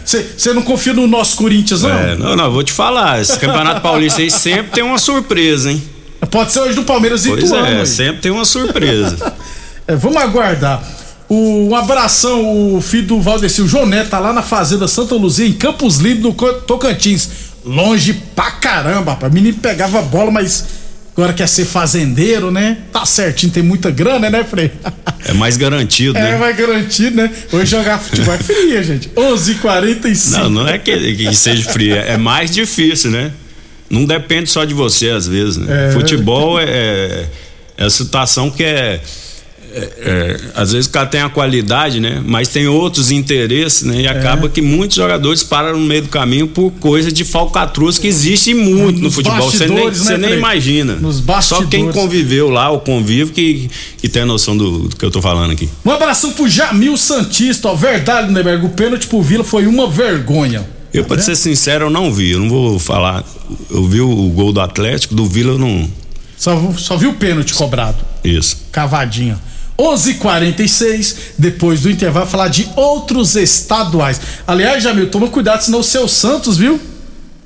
Você 0.05 0.51
não 0.53 0.61
confia 0.63 0.93
no 0.93 1.07
nosso 1.07 1.37
Corinthians, 1.37 1.81
não? 1.81 1.89
É, 1.97 2.15
não, 2.17 2.35
não, 2.35 2.51
vou 2.51 2.61
te 2.61 2.73
falar. 2.73 3.21
Esse 3.21 3.39
Campeonato 3.39 3.79
Paulista 3.81 4.21
aí 4.21 4.29
sempre 4.29 4.73
tem 4.73 4.83
uma 4.83 4.97
surpresa, 4.97 5.71
hein? 5.71 5.81
Pode 6.29 6.51
ser 6.51 6.59
hoje 6.59 6.75
do 6.75 6.83
Palmeiras 6.83 7.25
e 7.25 7.29
Pois 7.29 7.45
Ituano. 7.45 7.67
é, 7.67 7.79
aí. 7.79 7.87
sempre 7.87 8.21
tem 8.21 8.31
uma 8.31 8.45
surpresa. 8.45 9.33
É, 9.85 9.97
vamos 9.97 10.15
aguardar. 10.15 10.81
O, 11.27 11.67
um 11.69 11.75
abração, 11.75 12.73
o 12.73 12.79
filho 12.79 13.07
do 13.07 13.19
Valdeci, 13.21 13.61
o 13.61 13.85
Neto, 13.85 14.09
tá 14.11 14.17
lá 14.17 14.31
na 14.31 14.41
Fazenda 14.41 14.87
Santa 14.87 15.13
Luzia, 15.15 15.45
em 15.45 15.51
Campos 15.51 15.97
Livres, 15.97 16.23
no 16.23 16.31
Tocantins. 16.33 17.29
Longe 17.65 18.13
pra 18.33 18.49
caramba, 18.51 19.11
rapaz. 19.11 19.29
O 19.29 19.35
menino 19.35 19.57
pegava 19.57 20.01
bola, 20.01 20.31
mas 20.31 20.63
agora 21.15 21.33
quer 21.33 21.47
ser 21.47 21.65
fazendeiro, 21.65 22.51
né? 22.51 22.77
Tá 22.91 23.05
certinho, 23.05 23.51
tem 23.51 23.63
muita 23.63 23.91
grana, 23.91 24.29
né, 24.29 24.43
Frei? 24.43 24.71
É 25.25 25.33
mais 25.33 25.55
garantido, 25.55 26.17
É, 26.17 26.31
né? 26.31 26.37
vai 26.37 26.53
garantir, 26.53 27.11
né? 27.11 27.31
Hoje 27.51 27.71
jogar 27.71 27.97
futebol 27.99 28.33
é 28.33 28.37
fria, 28.37 28.83
gente. 28.83 29.09
11h45. 29.09 30.31
Não, 30.31 30.49
não 30.49 30.67
é 30.67 30.77
que, 30.77 31.15
que 31.15 31.33
seja 31.35 31.69
frio, 31.69 31.95
é 31.95 32.17
mais 32.17 32.51
difícil, 32.51 33.11
né? 33.11 33.31
Não 33.89 34.05
depende 34.05 34.49
só 34.49 34.65
de 34.65 34.73
você, 34.73 35.09
às 35.09 35.27
vezes. 35.27 35.57
Né? 35.57 35.89
É. 35.89 35.91
Futebol 35.91 36.59
é, 36.59 36.65
é, 36.65 37.25
é 37.77 37.85
a 37.85 37.89
situação 37.89 38.49
que 38.49 38.63
é, 38.63 38.99
é- 39.73 39.91
é, 40.01 40.39
Às 40.55 40.71
vezes 40.71 40.87
o 40.87 40.91
cara 40.91 41.07
tem 41.07 41.21
a 41.21 41.29
qualidade, 41.29 41.99
né? 41.99 42.21
Mas 42.25 42.47
tem 42.47 42.67
outros 42.67 43.11
interesses, 43.11 43.83
né? 43.83 44.01
E 44.01 44.05
É. 44.05 44.09
acaba 44.09 44.47
que 44.47 44.61
muitos 44.61 44.95
jogadores 44.97 45.43
param 45.43 45.73
no 45.79 45.85
meio 45.85 46.03
do 46.03 46.09
caminho 46.09 46.47
por 46.47 46.71
coisa 46.73 47.11
de 47.11 47.23
falcatruz 47.23 47.97
que 47.97 48.07
existe 48.07 48.53
muito 48.53 49.01
no 49.01 49.11
futebol. 49.11 49.49
Você 49.51 49.67
nem, 49.67 49.85
né, 49.85 49.91
você 49.91 50.17
nem 50.17 50.33
imagina. 50.33 50.95
Nos 50.95 51.21
Só 51.41 51.63
quem 51.65 51.91
conviveu 51.91 52.49
lá, 52.49 52.69
ou 52.69 52.79
convive, 52.79 53.31
que, 53.31 53.69
que 53.97 54.07
tem 54.07 54.21
a 54.21 54.25
noção 54.25 54.55
do, 54.55 54.87
do 54.89 54.95
que 54.95 55.03
eu 55.03 55.11
tô 55.11 55.21
falando 55.21 55.51
aqui. 55.51 55.67
Um 55.85 55.91
abração 55.91 56.31
pro 56.33 56.47
Jamil 56.47 56.95
Santista, 56.97 57.69
ó. 57.69 57.75
Verdade, 57.75 58.31
Neberg. 58.31 58.65
O 58.65 58.69
pênalti 58.69 59.07
pro 59.07 59.21
Vila 59.21 59.43
foi 59.43 59.65
uma 59.67 59.89
vergonha. 59.89 60.65
Eu, 60.93 61.03
pra 61.05 61.19
ser 61.19 61.35
sincero, 61.35 61.85
eu 61.85 61.89
não 61.89 62.13
vi. 62.13 62.31
Eu 62.31 62.39
não 62.39 62.49
vou 62.49 62.77
falar. 62.77 63.23
Eu 63.71 63.87
vi 63.87 63.99
o 63.99 64.29
gol 64.29 64.53
do 64.53 64.61
Atlético, 64.61 65.15
do 65.15 65.25
Vila 65.25 65.53
eu 65.53 65.57
não. 65.57 65.89
Só, 66.37 66.73
só 66.77 66.97
viu 66.97 67.09
o 67.11 67.13
pênalti 67.13 67.53
cobrado. 67.53 67.97
Isso. 68.23 68.57
Cavadinha. 68.71 69.39
11:46 69.77 71.15
depois 71.37 71.81
do 71.81 71.89
intervalo 71.89 72.25
falar 72.25 72.47
de 72.47 72.69
outros 72.75 73.35
estaduais. 73.35 74.21
Aliás, 74.47 74.83
Jamil, 74.83 75.09
toma 75.09 75.27
cuidado, 75.27 75.63
senão 75.63 75.79
o 75.79 75.83
seu 75.83 76.07
Santos, 76.07 76.57
viu? 76.57 76.79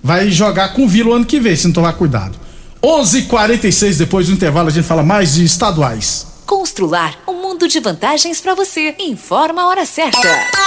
Vai 0.03 0.29
jogar 0.29 0.73
com 0.73 0.85
o 0.85 0.87
Vila 0.87 1.11
o 1.11 1.13
ano 1.13 1.25
que 1.25 1.39
vem, 1.39 1.55
se 1.55 1.65
não 1.65 1.73
tomar 1.73 1.93
cuidado. 1.93 2.37
11:46 2.83 3.97
depois 3.97 4.27
do 4.27 4.33
intervalo 4.33 4.69
a 4.69 4.71
gente 4.71 4.85
fala 4.85 5.03
mais 5.03 5.33
de 5.33 5.43
estaduais. 5.43 6.27
Constrular 6.45 7.15
um 7.27 7.41
mundo 7.41 7.67
de 7.67 7.79
vantagens 7.79 8.39
para 8.39 8.55
você. 8.55 8.95
Informa 8.99 9.63
a 9.63 9.67
hora 9.67 9.85
certa. 9.85 10.66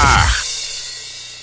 Bar. 0.01 0.50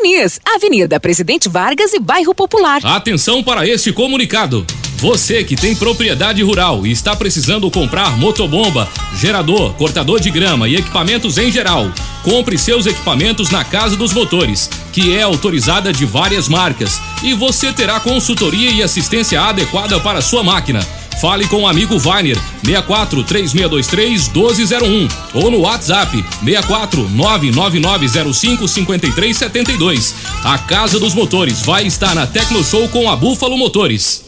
Diniz, 0.00 0.40
Avenida 0.44 1.00
Presidente 1.00 1.48
Vargas 1.48 1.92
e 1.92 1.98
Bairro 1.98 2.32
Popular. 2.32 2.80
Atenção 2.84 3.42
para 3.42 3.66
este 3.66 3.92
comunicado. 3.92 4.64
Você 4.96 5.42
que 5.42 5.56
tem 5.56 5.74
propriedade 5.74 6.40
rural 6.40 6.86
e 6.86 6.92
está 6.92 7.16
precisando 7.16 7.68
comprar 7.68 8.16
motobomba, 8.16 8.88
gerador, 9.16 9.74
cortador 9.74 10.20
de 10.20 10.30
grama 10.30 10.68
e 10.68 10.76
equipamentos 10.76 11.36
em 11.36 11.50
geral, 11.50 11.90
compre 12.22 12.56
seus 12.56 12.86
equipamentos 12.86 13.50
na 13.50 13.64
Casa 13.64 13.96
dos 13.96 14.12
Motores, 14.12 14.70
que 14.92 15.16
é 15.16 15.22
autorizada 15.22 15.92
de 15.92 16.04
várias 16.04 16.48
marcas, 16.48 17.00
e 17.20 17.34
você 17.34 17.72
terá 17.72 17.98
consultoria 17.98 18.70
e 18.70 18.84
assistência 18.84 19.40
adequada 19.40 19.98
para 19.98 20.22
sua 20.22 20.44
máquina. 20.44 20.78
Fale 21.20 21.48
com 21.48 21.62
o 21.62 21.66
amigo 21.66 21.98
Vainer 21.98 22.38
64 22.64 23.24
3623 23.24 24.28
1201 24.28 25.08
ou 25.34 25.50
no 25.50 25.60
WhatsApp 25.60 26.24
64 26.44 27.08
99905 27.08 28.68
5372. 28.68 30.14
A 30.44 30.58
Casa 30.58 31.00
dos 31.00 31.14
Motores 31.14 31.62
vai 31.62 31.86
estar 31.86 32.14
na 32.14 32.26
Tecno 32.26 32.62
Show 32.62 32.88
com 32.88 33.10
a 33.10 33.16
Búfalo 33.16 33.58
Motores. 33.58 34.27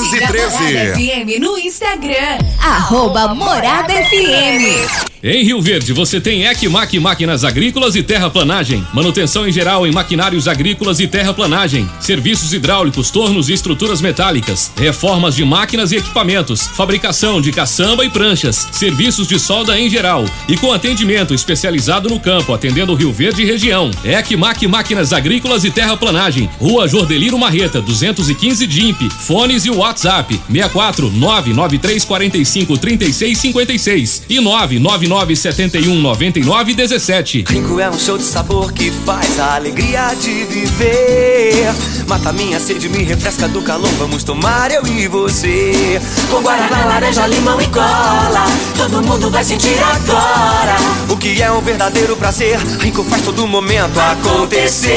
FM 0.09 1.39
no 1.39 1.57
Instagram. 1.57 2.39
Arroba 2.59 3.35
Morada 3.35 3.93
FM. 3.93 5.11
Em 5.23 5.43
Rio 5.43 5.61
Verde, 5.61 5.93
você 5.93 6.19
tem 6.19 6.45
Ecmac 6.45 6.97
Máquinas 6.99 7.43
Agrícolas 7.43 7.95
e 7.95 8.01
Terraplanagem. 8.01 8.83
Manutenção 8.91 9.47
em 9.47 9.51
geral 9.51 9.85
em 9.85 9.91
maquinários 9.91 10.47
agrícolas 10.47 10.99
e 10.99 11.05
terraplanagem. 11.05 11.87
Serviços 11.99 12.53
hidráulicos, 12.53 13.11
tornos 13.11 13.47
e 13.47 13.53
estruturas 13.53 14.01
metálicas. 14.01 14.71
Reformas 14.75 15.35
de 15.35 15.45
máquinas 15.45 15.91
e 15.91 15.97
equipamentos. 15.97 16.65
Fabricação 16.65 17.39
de 17.39 17.51
caçamba 17.51 18.03
e 18.03 18.09
pranchas. 18.09 18.67
Serviços 18.71 19.27
de 19.27 19.37
solda 19.37 19.79
em 19.79 19.91
geral. 19.91 20.25
E 20.49 20.57
com 20.57 20.73
atendimento 20.73 21.35
especializado 21.35 22.09
no 22.09 22.19
campo, 22.19 22.51
atendendo 22.51 22.95
Rio 22.95 23.13
Verde 23.13 23.43
e 23.43 23.45
região. 23.45 23.91
Ecmac 24.03 24.65
Máquinas 24.65 25.13
Agrícolas 25.13 25.63
e 25.63 25.69
Terraplanagem. 25.69 26.49
Rua 26.57 26.87
Jordeliro 26.87 27.37
Marreta, 27.37 27.79
215 27.79 28.65
DIMP. 28.65 29.07
Fones 29.11 29.65
e 29.65 29.69
WhatsApp: 29.69 29.90
64 29.99 31.09
993 31.09 32.05
45 32.05 32.77
36 32.77 33.37
56 33.37 34.23
e 34.29 34.39
999 34.39 35.07
971 35.07 36.01
99 36.01 36.73
17. 36.73 37.45
Rico 37.47 37.79
é 37.79 37.89
um 37.89 37.97
show 37.97 38.17
de 38.17 38.23
sabor 38.23 38.71
que 38.71 38.91
faz 39.05 39.39
a 39.39 39.55
alegria 39.55 40.13
de 40.15 40.45
viver. 40.45 41.73
Mata 42.07 42.31
minha 42.31 42.59
sede, 42.59 42.89
me 42.89 43.03
refresca 43.03 43.47
do 43.47 43.61
calor. 43.61 43.89
Vamos 43.97 44.23
tomar 44.23 44.71
eu 44.71 44.85
e 44.85 45.07
você. 45.07 46.01
Com 46.29 46.41
guaraná, 46.41 46.85
laranja, 46.85 47.27
limão 47.27 47.61
e 47.61 47.67
cola. 47.67 48.45
Todo 48.77 49.01
mundo 49.01 49.29
vai 49.29 49.43
sentir 49.43 49.77
agora. 49.81 50.75
O 51.09 51.17
que 51.17 51.41
é 51.41 51.51
um 51.51 51.61
verdadeiro 51.61 52.15
prazer. 52.15 52.57
Rico 52.79 53.03
faz 53.03 53.21
todo 53.21 53.47
momento 53.47 53.99
acontecer. 53.99 54.91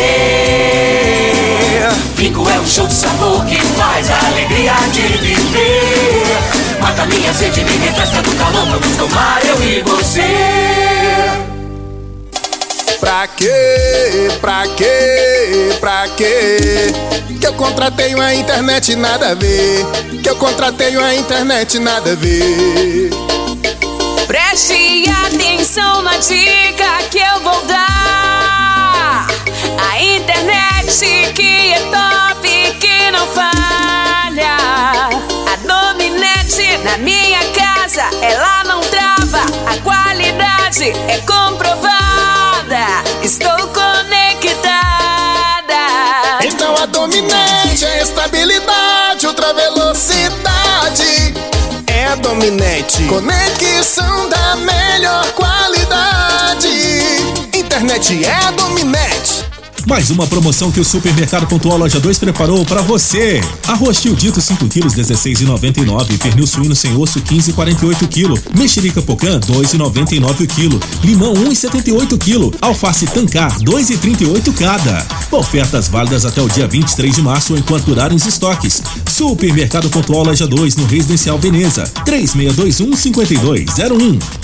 Rico 2.17 2.49
é 2.49 2.59
um 2.59 2.67
show 2.67 2.87
de 2.87 2.95
sabor 2.95 3.45
que 3.45 3.57
faz 3.57 4.11
a 4.11 4.27
alegria 4.27 4.73
de 4.93 5.03
viver. 5.19 6.81
Mata 6.81 7.07
minha 7.07 7.33
sede, 7.33 7.65
me 7.65 7.77
refresca 7.79 8.23
do 8.23 8.35
calor. 8.37 8.67
Vamos 8.67 8.97
tomar 8.97 9.41
eu 9.45 9.63
e 9.63 9.83
você. 9.83 10.23
Pra 13.01 13.27
quê? 13.27 14.29
Pra 14.41 14.65
quê? 14.77 15.77
Pra 15.81 16.09
quê? 16.17 16.93
Que 17.41 17.47
eu 17.47 17.53
contratei 17.55 18.15
uma 18.15 18.35
internet 18.35 18.97
nada 18.97 19.33
a 19.33 19.35
ver. 19.35 19.87
Que 20.23 20.31
eu 20.31 20.37
contratei 20.37 20.97
uma 20.97 21.15
internet 21.15 21.79
nada 21.79 22.13
a 22.13 22.15
ver. 22.15 23.11
Preste 24.27 25.05
atenção 25.27 26.03
na 26.03 26.17
dica 26.17 26.99
que 27.11 27.19
eu 27.19 27.41
vou 27.41 27.61
dar. 27.67 29.27
A 29.79 30.03
internet 30.03 31.33
que 31.35 31.73
é 31.73 31.81
top, 31.91 32.49
que 32.81 33.11
não 33.11 33.27
A 34.43 35.57
dominete 35.65 36.79
na 36.79 36.99
minha 36.99 37.39
casa, 37.53 38.03
ela 38.21 38.65
não 38.65 38.81
trava. 38.81 39.43
A 39.65 39.77
qualidade 39.79 40.91
é 41.09 41.19
comprovada. 41.19 43.05
Estou 43.23 43.69
conectada. 43.69 44.65
Então 46.45 46.75
a 46.77 46.87
dominante 46.87 47.85
é 47.85 48.03
estabilidade, 48.03 49.25
ultra 49.27 49.55
velocidade. 49.55 51.35
É 51.87 52.07
a 52.07 52.17
dominante. 52.17 53.05
Conexão 53.05 54.29
da 54.29 54.57
melhor 54.57 55.31
qualidade. 55.33 56.69
Internet 57.55 58.25
é 58.25 58.53
dominante. 58.53 59.45
Mais 59.87 60.09
uma 60.09 60.27
promoção 60.27 60.73
que 60.73 60.81
o 60.81 60.85
Supermercado 60.85 61.47
Pontual 61.47 61.77
Loja 61.77 62.01
2 62.01 62.19
preparou 62.19 62.65
para 62.65 62.81
você. 62.81 63.41
Arroz 63.69 64.01
tio 64.01 64.17
dito 64.17 64.41
5 64.41 64.67
quilos 64.69 64.95
16,99. 64.95 66.19
Pernil 66.19 66.47
suíno 66.47 66.75
sem 66.75 66.97
osso 66.97 67.21
15,48 67.21 68.09
kg. 68.09 68.59
Mexerica 68.59 69.03
pocã 69.03 69.39
2,99 69.41 70.45
o 70.45 70.47
quilo. 70.47 70.81
Limão 71.03 71.35
1,78 71.35 72.19
kg. 72.19 72.57
Alface 72.63 73.07
tancar 73.07 73.59
2,38 73.61 74.55
cada. 74.55 75.07
Ofertas 75.31 75.89
válidas 75.89 76.25
até 76.25 76.41
o 76.41 76.49
dia 76.49 76.67
23 76.67 77.15
de 77.15 77.23
março 77.23 77.55
enquanto 77.55 77.85
durarem 77.85 78.17
os 78.17 78.25
estoques. 78.25 78.83
Supermercado 79.11 79.91
Pontual 79.91 80.25
Loja 80.25 80.47
2 80.47 80.77
no 80.77 80.87
Residencial 80.87 81.39
Veneza 81.39 81.85
3621 82.05 82.97
5201. 82.97 84.44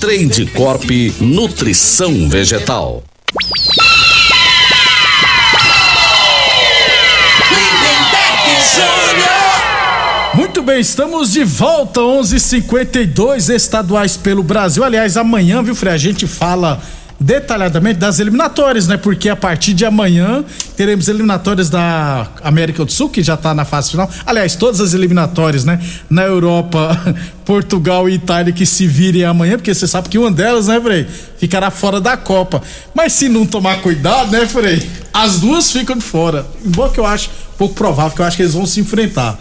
Trade 0.00 0.46
Corp 0.54 0.90
Nutrição 1.20 2.28
Vegetal. 2.28 3.02
Muito 10.34 10.62
bem, 10.62 10.80
estamos 10.80 11.32
de 11.32 11.44
volta, 11.44 12.00
11:52 12.00 13.48
estaduais 13.48 14.16
pelo 14.16 14.42
Brasil. 14.42 14.84
Aliás, 14.84 15.16
amanhã, 15.16 15.62
viu, 15.62 15.74
Frei, 15.74 15.94
a 15.94 15.96
gente 15.96 16.26
fala 16.26 16.82
detalhadamente 17.18 17.98
das 17.98 18.18
eliminatórias, 18.18 18.86
né? 18.86 18.96
Porque 18.96 19.28
a 19.28 19.36
partir 19.36 19.72
de 19.72 19.84
amanhã 19.84 20.44
teremos 20.76 21.08
eliminatórias 21.08 21.70
da 21.70 22.28
América 22.42 22.84
do 22.84 22.92
Sul, 22.92 23.08
que 23.08 23.22
já 23.22 23.36
tá 23.36 23.54
na 23.54 23.64
fase 23.64 23.90
final. 23.90 24.08
Aliás, 24.24 24.54
todas 24.54 24.80
as 24.80 24.92
eliminatórias, 24.92 25.64
né? 25.64 25.80
Na 26.10 26.22
Europa, 26.22 27.16
Portugal 27.44 28.08
e 28.08 28.14
Itália 28.14 28.52
que 28.52 28.66
se 28.66 28.86
virem 28.86 29.24
amanhã, 29.24 29.56
porque 29.56 29.74
você 29.74 29.86
sabe 29.86 30.08
que 30.08 30.18
uma 30.18 30.30
delas, 30.30 30.66
né, 30.66 30.80
Frei? 30.80 31.06
Ficará 31.38 31.70
fora 31.70 32.00
da 32.00 32.16
Copa. 32.16 32.62
Mas 32.94 33.12
se 33.14 33.28
não 33.28 33.46
tomar 33.46 33.80
cuidado, 33.80 34.30
né, 34.30 34.46
Frei? 34.46 34.86
As 35.12 35.40
duas 35.40 35.70
ficam 35.72 35.96
de 35.96 36.04
fora. 36.04 36.46
Embora 36.64 36.92
que 36.92 37.00
eu 37.00 37.06
acho 37.06 37.30
pouco 37.56 37.74
provável, 37.74 38.14
que 38.14 38.20
eu 38.20 38.26
acho 38.26 38.36
que 38.36 38.42
eles 38.42 38.54
vão 38.54 38.66
se 38.66 38.80
enfrentar. 38.80 39.38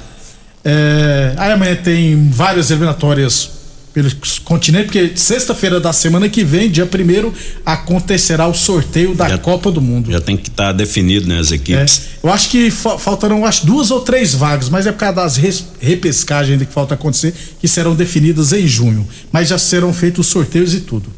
É, 0.63 1.33
aí 1.37 1.51
amanhã 1.51 1.75
tem 1.75 2.29
várias 2.31 2.71
eliminatórias 2.71 3.54
pelo 3.95 4.11
continente, 4.43 4.87
porque 4.87 5.13
sexta-feira 5.15 5.79
da 5.79 5.93
semana 5.93 6.27
que 6.27 6.43
vem, 6.43 6.69
dia 6.69 6.85
primeiro, 6.85 7.33
acontecerá 7.65 8.45
o 8.45 8.53
sorteio 8.53 9.15
da 9.15 9.29
Já- 9.29 9.37
Copa 9.37 9.71
do 9.71 9.79
Mundo. 9.81 10.11
Já 10.11 10.19
tem 10.19 10.35
que 10.35 10.49
estar 10.49 10.73
definido, 10.73 11.25
né, 11.25 11.39
as 11.39 11.49
equipes. 11.53 12.01
É, 12.21 12.27
eu 12.27 12.29
acho 12.33 12.49
que 12.49 12.69
fa- 12.69 12.97
faltarão 12.97 13.45
acho, 13.45 13.65
duas 13.65 13.91
ou 13.91 14.01
três 14.01 14.33
vagas, 14.33 14.67
mas 14.67 14.85
é 14.85 14.91
por 14.91 14.97
causa 14.99 15.15
das 15.15 15.37
repescagens 15.79 16.51
ainda 16.53 16.65
que 16.65 16.73
falta 16.73 16.93
acontecer, 16.93 17.33
que 17.61 17.69
serão 17.69 17.95
definidas 17.95 18.51
em 18.51 18.67
junho. 18.67 19.07
Mas 19.31 19.47
já 19.47 19.57
serão 19.57 19.93
feitos 19.93 20.27
os 20.27 20.31
sorteios 20.31 20.73
e 20.73 20.81
tudo. 20.81 21.09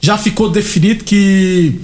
Já 0.00 0.16
ficou 0.16 0.48
definido 0.50 1.04
que 1.04 1.78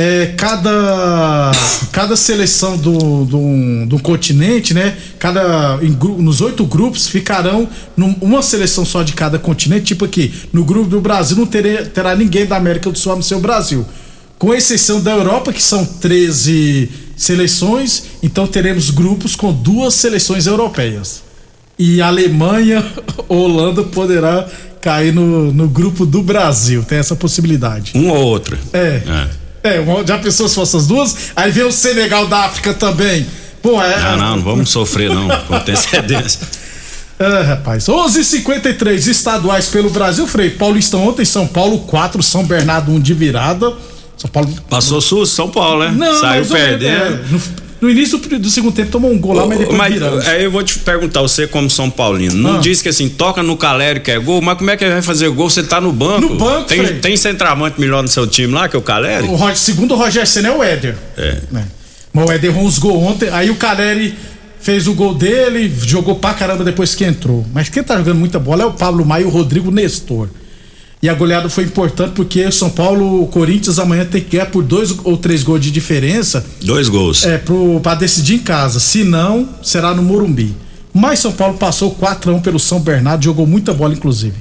é, 0.00 0.26
cada, 0.36 1.50
cada 1.90 2.14
seleção 2.14 2.76
do, 2.76 3.24
do, 3.24 3.86
do 3.86 3.98
continente, 4.00 4.72
né? 4.72 4.96
Cada, 5.18 5.80
em 5.82 5.90
nos 6.22 6.40
oito 6.40 6.64
grupos 6.64 7.08
ficarão 7.08 7.68
num- 7.96 8.14
uma 8.20 8.40
seleção 8.40 8.84
só 8.84 9.02
de 9.02 9.12
cada 9.12 9.40
continente. 9.40 9.86
Tipo 9.86 10.04
aqui, 10.04 10.32
no 10.52 10.64
grupo 10.64 10.88
do 10.88 11.00
Brasil 11.00 11.36
não 11.36 11.46
terê- 11.46 11.84
terá 11.84 12.14
ninguém 12.14 12.46
da 12.46 12.56
América 12.56 12.92
do 12.92 12.96
Sul 12.96 13.10
a 13.10 13.14
não 13.16 13.22
ser 13.22 13.34
o 13.34 13.40
Brasil. 13.40 13.84
Com 14.38 14.54
exceção 14.54 15.00
da 15.00 15.10
Europa, 15.10 15.52
que 15.52 15.60
são 15.60 15.84
13 15.84 16.88
seleções, 17.16 18.04
então 18.22 18.46
teremos 18.46 18.90
grupos 18.90 19.34
com 19.34 19.52
duas 19.52 19.94
seleções 19.94 20.46
europeias. 20.46 21.22
E 21.76 22.00
a 22.00 22.06
Alemanha, 22.06 22.86
Holanda 23.28 23.82
poderá 23.82 24.46
cair 24.80 25.12
no, 25.12 25.52
no 25.52 25.66
grupo 25.68 26.06
do 26.06 26.22
Brasil. 26.22 26.84
Tem 26.84 26.98
essa 26.98 27.16
possibilidade. 27.16 27.90
Um 27.96 28.10
ou 28.10 28.16
outro. 28.16 28.56
É. 28.72 29.02
É, 29.04 29.28
uma- 29.80 30.06
já 30.06 30.18
pensou 30.18 30.48
se 30.48 30.54
fossem 30.54 30.80
as 30.80 30.86
duas? 30.86 31.16
Aí 31.36 31.50
vem 31.50 31.64
o 31.64 31.72
Senegal 31.72 32.26
da 32.26 32.44
África 32.46 32.72
também. 32.74 33.26
Pô, 33.62 33.82
é. 33.82 33.98
Não, 34.00 34.16
não, 34.16 34.36
não 34.36 34.42
vamos 34.44 34.70
sofrer 34.70 35.10
não, 35.10 35.28
com 35.46 35.54
antecedência. 35.54 36.40
É, 37.18 37.42
rapaz. 37.42 37.88
11:53 37.88 39.06
estaduais 39.08 39.66
pelo 39.68 39.90
Brasil, 39.90 40.26
Frei. 40.26 40.50
Paulistão 40.50 41.08
ontem, 41.08 41.24
São 41.24 41.46
Paulo 41.46 41.80
4, 41.80 42.22
São 42.22 42.44
Bernardo 42.44 42.92
1 42.92 43.00
de 43.00 43.12
virada. 43.14 43.72
São 44.16 44.30
Paulo. 44.30 44.52
Passou 44.70 45.00
susto, 45.00 45.34
São 45.34 45.48
Paulo, 45.48 45.84
né? 45.84 45.92
Não, 45.96 46.20
Saiu 46.20 46.46
perdendo. 46.46 47.20
é. 47.34 47.67
No, 47.80 47.90
início 47.90 48.18
do, 48.18 48.38
do 48.38 48.50
segundo 48.50 48.74
tempo 48.74 48.90
tomou 48.90 49.10
um 49.10 49.18
gol 49.18 49.32
lá, 49.34 49.46
mas 49.46 49.58
depois 49.58 49.78
Mas 49.78 50.26
aí 50.28 50.44
eu 50.44 50.50
vou 50.50 50.62
te 50.62 50.78
perguntar, 50.78 51.20
você 51.22 51.46
como 51.46 51.68
São 51.70 51.88
Paulino, 51.90 52.34
não 52.34 52.56
Ah. 52.56 52.58
diz 52.58 52.82
que 52.82 52.88
assim, 52.88 53.08
toca 53.08 53.42
no 53.42 53.56
Calério 53.56 54.00
que 54.02 54.10
é 54.10 54.18
gol, 54.18 54.40
mas 54.42 54.58
como 54.58 54.70
é 54.70 54.76
que 54.76 54.84
ele 54.84 54.92
vai 54.92 55.02
fazer 55.02 55.28
gol 55.30 55.48
ele 55.56 55.66
tá 55.66 55.80
no 55.80 55.92
banco? 55.92 56.20
No 56.20 56.36
banco, 56.36 56.64
tem, 56.68 56.84
Frei. 56.84 56.98
tem 56.98 57.16
centroavante 57.16 57.80
melhor 57.80 58.02
no 58.02 58.08
seu 58.08 58.26
time 58.26 58.52
lá 58.52 58.68
que 58.68 58.76
é 58.76 58.78
o 58.78 58.82
Calério? 58.82 59.32
O 59.32 59.54
segundo 59.56 59.94
o 59.94 59.96
Roger 59.96 60.26
Senna 60.26 60.48
é 60.48 60.52
o 60.52 60.62
Éder. 60.62 60.96
É. 61.16 61.38
Mas 62.12 62.28
o 62.28 62.32
Éder 62.32 62.50
errou 62.50 62.64
uns 62.64 62.78
gols 62.78 63.02
ontem, 63.02 63.28
aí 63.30 63.50
o 63.50 63.54
Caleri 63.56 64.14
fez 64.60 64.88
o 64.88 64.94
gol 64.94 65.14
dele, 65.14 65.72
jogou 65.82 66.16
pra 66.16 66.34
caramba 66.34 66.64
depois 66.64 66.94
que 66.94 67.04
entrou. 67.04 67.46
Mas 67.54 67.68
quem 67.68 67.82
tá 67.82 67.96
jogando 67.96 68.18
muita 68.18 68.38
bola 68.38 68.64
é 68.64 68.66
o 68.66 68.72
Pablo 68.72 69.04
Maia 69.04 69.22
e 69.22 69.26
o 69.26 69.28
Rodrigo 69.28 69.70
Nestor. 69.70 70.28
E 71.00 71.08
a 71.08 71.14
goleada 71.14 71.48
foi 71.48 71.64
importante 71.64 72.12
porque 72.14 72.44
o 72.44 72.50
São 72.52 72.70
Paulo, 72.70 73.22
o 73.22 73.26
Corinthians 73.28 73.78
amanhã 73.78 74.04
tem 74.04 74.20
que 74.20 74.30
ganhar 74.36 74.46
por 74.46 74.64
dois 74.64 74.94
ou 75.04 75.16
três 75.16 75.44
gols 75.44 75.60
de 75.60 75.70
diferença 75.70 76.44
Dois 76.62 76.88
gols. 76.88 77.24
é, 77.24 77.38
pro, 77.38 77.78
pra 77.80 77.94
decidir 77.94 78.34
em 78.34 78.38
casa. 78.40 78.80
Se 78.80 79.04
não, 79.04 79.48
será 79.62 79.94
no 79.94 80.02
Morumbi. 80.02 80.54
Mas 80.92 81.20
São 81.20 81.30
Paulo 81.30 81.56
passou 81.56 81.94
4x1 81.94 82.42
pelo 82.42 82.58
São 82.58 82.80
Bernardo, 82.80 83.24
jogou 83.24 83.46
muita 83.46 83.72
bola, 83.72 83.94
inclusive. 83.94 84.34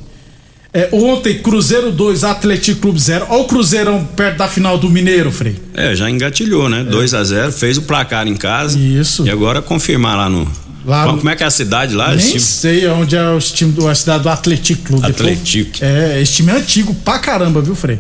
É, 0.74 0.90
ontem, 0.92 1.40
Cruzeiro 1.40 1.92
2, 1.92 2.24
Atlético 2.24 2.82
Clube 2.82 3.00
0. 3.00 3.28
Olha 3.30 3.42
o 3.42 3.46
Cruzeirão 3.46 4.04
perto 4.16 4.38
da 4.38 4.48
final 4.48 4.78
do 4.78 4.90
Mineiro, 4.90 5.32
Frei. 5.32 5.56
É, 5.74 5.96
já 5.96 6.10
engatilhou, 6.10 6.70
né? 6.70 6.84
2 6.84 7.14
a 7.14 7.24
0 7.24 7.52
fez 7.52 7.78
o 7.78 7.84
placar 7.84 8.28
em 8.28 8.36
casa. 8.36 8.78
Isso. 8.78 9.26
E 9.26 9.30
agora 9.30 9.62
confirmar 9.62 10.18
lá 10.18 10.30
no. 10.30 10.48
Lá 10.88 11.04
como, 11.04 11.18
como 11.18 11.30
é 11.30 11.36
que 11.36 11.44
é 11.44 11.46
a 11.46 11.52
cidade 11.52 11.94
lá? 11.94 12.16
Nem 12.16 12.26
time? 12.26 12.40
sei 12.40 12.88
onde 12.88 13.14
é 13.18 13.30
o 13.30 13.40
time 13.40 13.74
do, 13.74 13.90
a 13.90 13.94
cidade 13.94 14.24
do 14.24 14.30
Atlético 14.30 14.84
Clube. 14.84 15.06
Atlético. 15.06 15.84
É, 15.84 16.22
esse 16.22 16.32
time 16.32 16.50
é 16.50 16.56
antigo 16.56 16.96
pra 16.96 17.20
caramba, 17.20 17.62
viu, 17.62 17.76
Frei? 17.76 18.00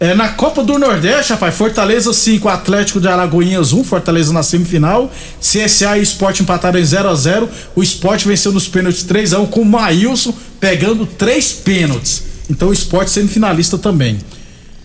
É, 0.00 0.12
na 0.12 0.30
Copa 0.30 0.64
do 0.64 0.76
Nordeste, 0.76 1.32
rapaz, 1.32 1.54
Fortaleza 1.54 2.12
5, 2.12 2.48
Atlético 2.48 3.00
de 3.00 3.06
Alagoinhas 3.06 3.72
1, 3.72 3.84
Fortaleza 3.84 4.32
na 4.32 4.42
semifinal. 4.42 5.10
CSA 5.40 5.98
e 5.98 6.02
Sport 6.02 6.40
empataram 6.40 6.80
em 6.80 6.84
0 6.84 7.08
a 7.08 7.14
0 7.14 7.48
O 7.76 7.82
Sport 7.82 8.24
venceu 8.24 8.50
nos 8.50 8.66
pênaltis 8.66 9.04
3 9.04 9.32
a 9.32 9.38
1 9.38 9.46
com 9.46 9.60
o 9.60 9.64
Maílson 9.64 10.34
pegando 10.58 11.06
três 11.06 11.52
pênaltis. 11.52 12.24
Então 12.50 12.68
o 12.68 12.72
Sport 12.72 13.06
semifinalista 13.06 13.78
também. 13.78 14.18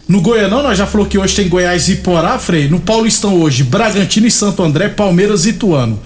No 0.07 0.21
Goianão, 0.21 0.61
nós 0.61 0.77
já 0.77 0.85
falou 0.85 1.07
que 1.07 1.17
hoje 1.17 1.35
tem 1.35 1.49
Goiás 1.49 1.89
e 1.89 1.97
Porá, 1.97 2.37
Frei. 2.37 2.67
No 2.67 2.79
Paulistão 2.79 3.41
hoje, 3.41 3.63
Bragantino 3.63 4.27
e 4.27 4.31
Santo 4.31 4.63
André, 4.63 4.89
Palmeiras 4.89 5.45
e 5.45 5.49
Ituano. 5.49 5.99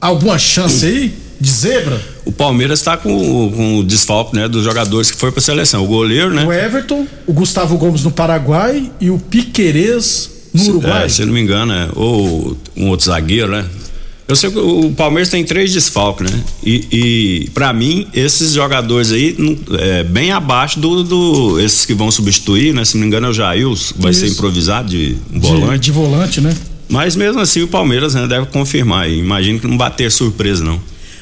Alguma 0.00 0.38
chance 0.38 0.86
aí 0.86 1.14
de 1.40 1.50
zebra? 1.50 2.00
O 2.24 2.32
Palmeiras 2.32 2.80
tá 2.82 2.96
com, 2.96 3.14
o- 3.46 3.50
com 3.52 3.78
o 3.78 3.84
desfalque, 3.84 4.34
né? 4.36 4.48
Dos 4.48 4.64
jogadores 4.64 5.10
que 5.10 5.16
foi 5.16 5.30
pra 5.32 5.40
seleção. 5.40 5.84
O 5.84 5.86
goleiro, 5.86 6.32
né? 6.32 6.44
O 6.44 6.52
Everton, 6.52 7.06
o 7.26 7.32
Gustavo 7.32 7.76
Gomes 7.76 8.02
no 8.04 8.10
Paraguai 8.10 8.90
e 9.00 9.10
o 9.10 9.18
Piquerez 9.18 10.30
no 10.54 10.62
Uruguai. 10.70 11.06
É, 11.06 11.08
se 11.08 11.24
não 11.24 11.32
me 11.32 11.40
engano, 11.40 11.72
é. 11.72 11.88
Ou 11.94 12.56
um 12.76 12.88
outro 12.88 13.06
zagueiro, 13.06 13.50
né? 13.52 13.64
Eu 14.28 14.36
sei 14.36 14.48
que 14.48 14.58
o 14.58 14.92
Palmeiras 14.92 15.28
tem 15.28 15.44
três 15.44 15.72
desfalques, 15.72 16.30
né? 16.30 16.40
E, 16.64 16.86
e 16.92 17.50
para 17.50 17.72
mim, 17.72 18.06
esses 18.14 18.52
jogadores 18.52 19.10
aí, 19.10 19.36
é, 19.80 20.04
bem 20.04 20.30
abaixo 20.30 20.78
do, 20.78 21.02
do- 21.02 21.58
Esses 21.60 21.84
que 21.84 21.94
vão 21.94 22.10
substituir, 22.12 22.72
né? 22.72 22.84
Se 22.84 22.94
não 22.94 23.00
me 23.00 23.06
engano, 23.08 23.26
é 23.26 23.30
o 23.30 23.32
Jails, 23.32 23.92
vai 23.98 24.12
ser 24.12 24.26
Isso. 24.26 24.34
improvisado 24.34 24.88
de 24.88 25.16
um 25.32 25.38
De- 25.40 25.46
volante. 25.48 25.80
De, 25.80 25.90
volante, 25.90 26.40
né? 26.40 26.54
Mas 26.90 27.14
mesmo 27.14 27.40
assim, 27.40 27.62
o 27.62 27.68
Palmeiras 27.68 28.14
né, 28.14 28.26
deve 28.26 28.46
confirmar. 28.46 29.08
Imagino 29.08 29.60
que 29.60 29.66
não 29.66 29.76
bater 29.76 30.10
surpresa, 30.10 30.64
não. 30.64 30.80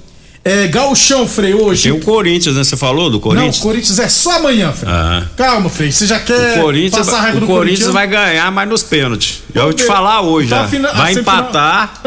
É, 0.47 0.67
Gauchão, 0.67 1.27
Frei, 1.27 1.55
hoje. 1.55 1.83
Tem 1.83 1.91
o 1.91 1.99
Corinthians, 1.99 2.55
né? 2.55 2.63
Você 2.63 2.77
falou 2.77 3.09
do 3.09 3.13
Não, 3.13 3.19
Corinthians? 3.19 3.57
o 3.57 3.61
Corinthians 3.63 3.97
é 3.97 4.07
só 4.07 4.33
amanhã, 4.33 4.71
Frei. 4.71 4.93
Ah. 4.93 5.23
Calma, 5.35 5.71
Frei, 5.71 5.91
você 5.91 6.05
já 6.05 6.19
quer 6.19 6.59
O 6.59 6.61
Corinthians, 6.61 7.03
passar 7.07 7.21
raiva 7.21 7.37
o 7.37 7.47
Corinthians 7.47 7.57
Corinthians? 7.89 7.91
vai 7.91 8.07
ganhar, 8.07 8.51
mas 8.51 8.69
nos 8.69 8.83
pênaltis. 8.83 9.41
Eu 9.55 9.63
vou 9.63 9.73
te 9.73 9.83
falar 9.85 10.21
hoje 10.21 10.47
Tá 10.49 10.57
já. 10.57 10.63
a 10.65 10.67
fina- 10.67 10.89
a 10.89 10.93
vai 10.93 11.13
semifinal- 11.15 11.39
empatar. 11.39 12.01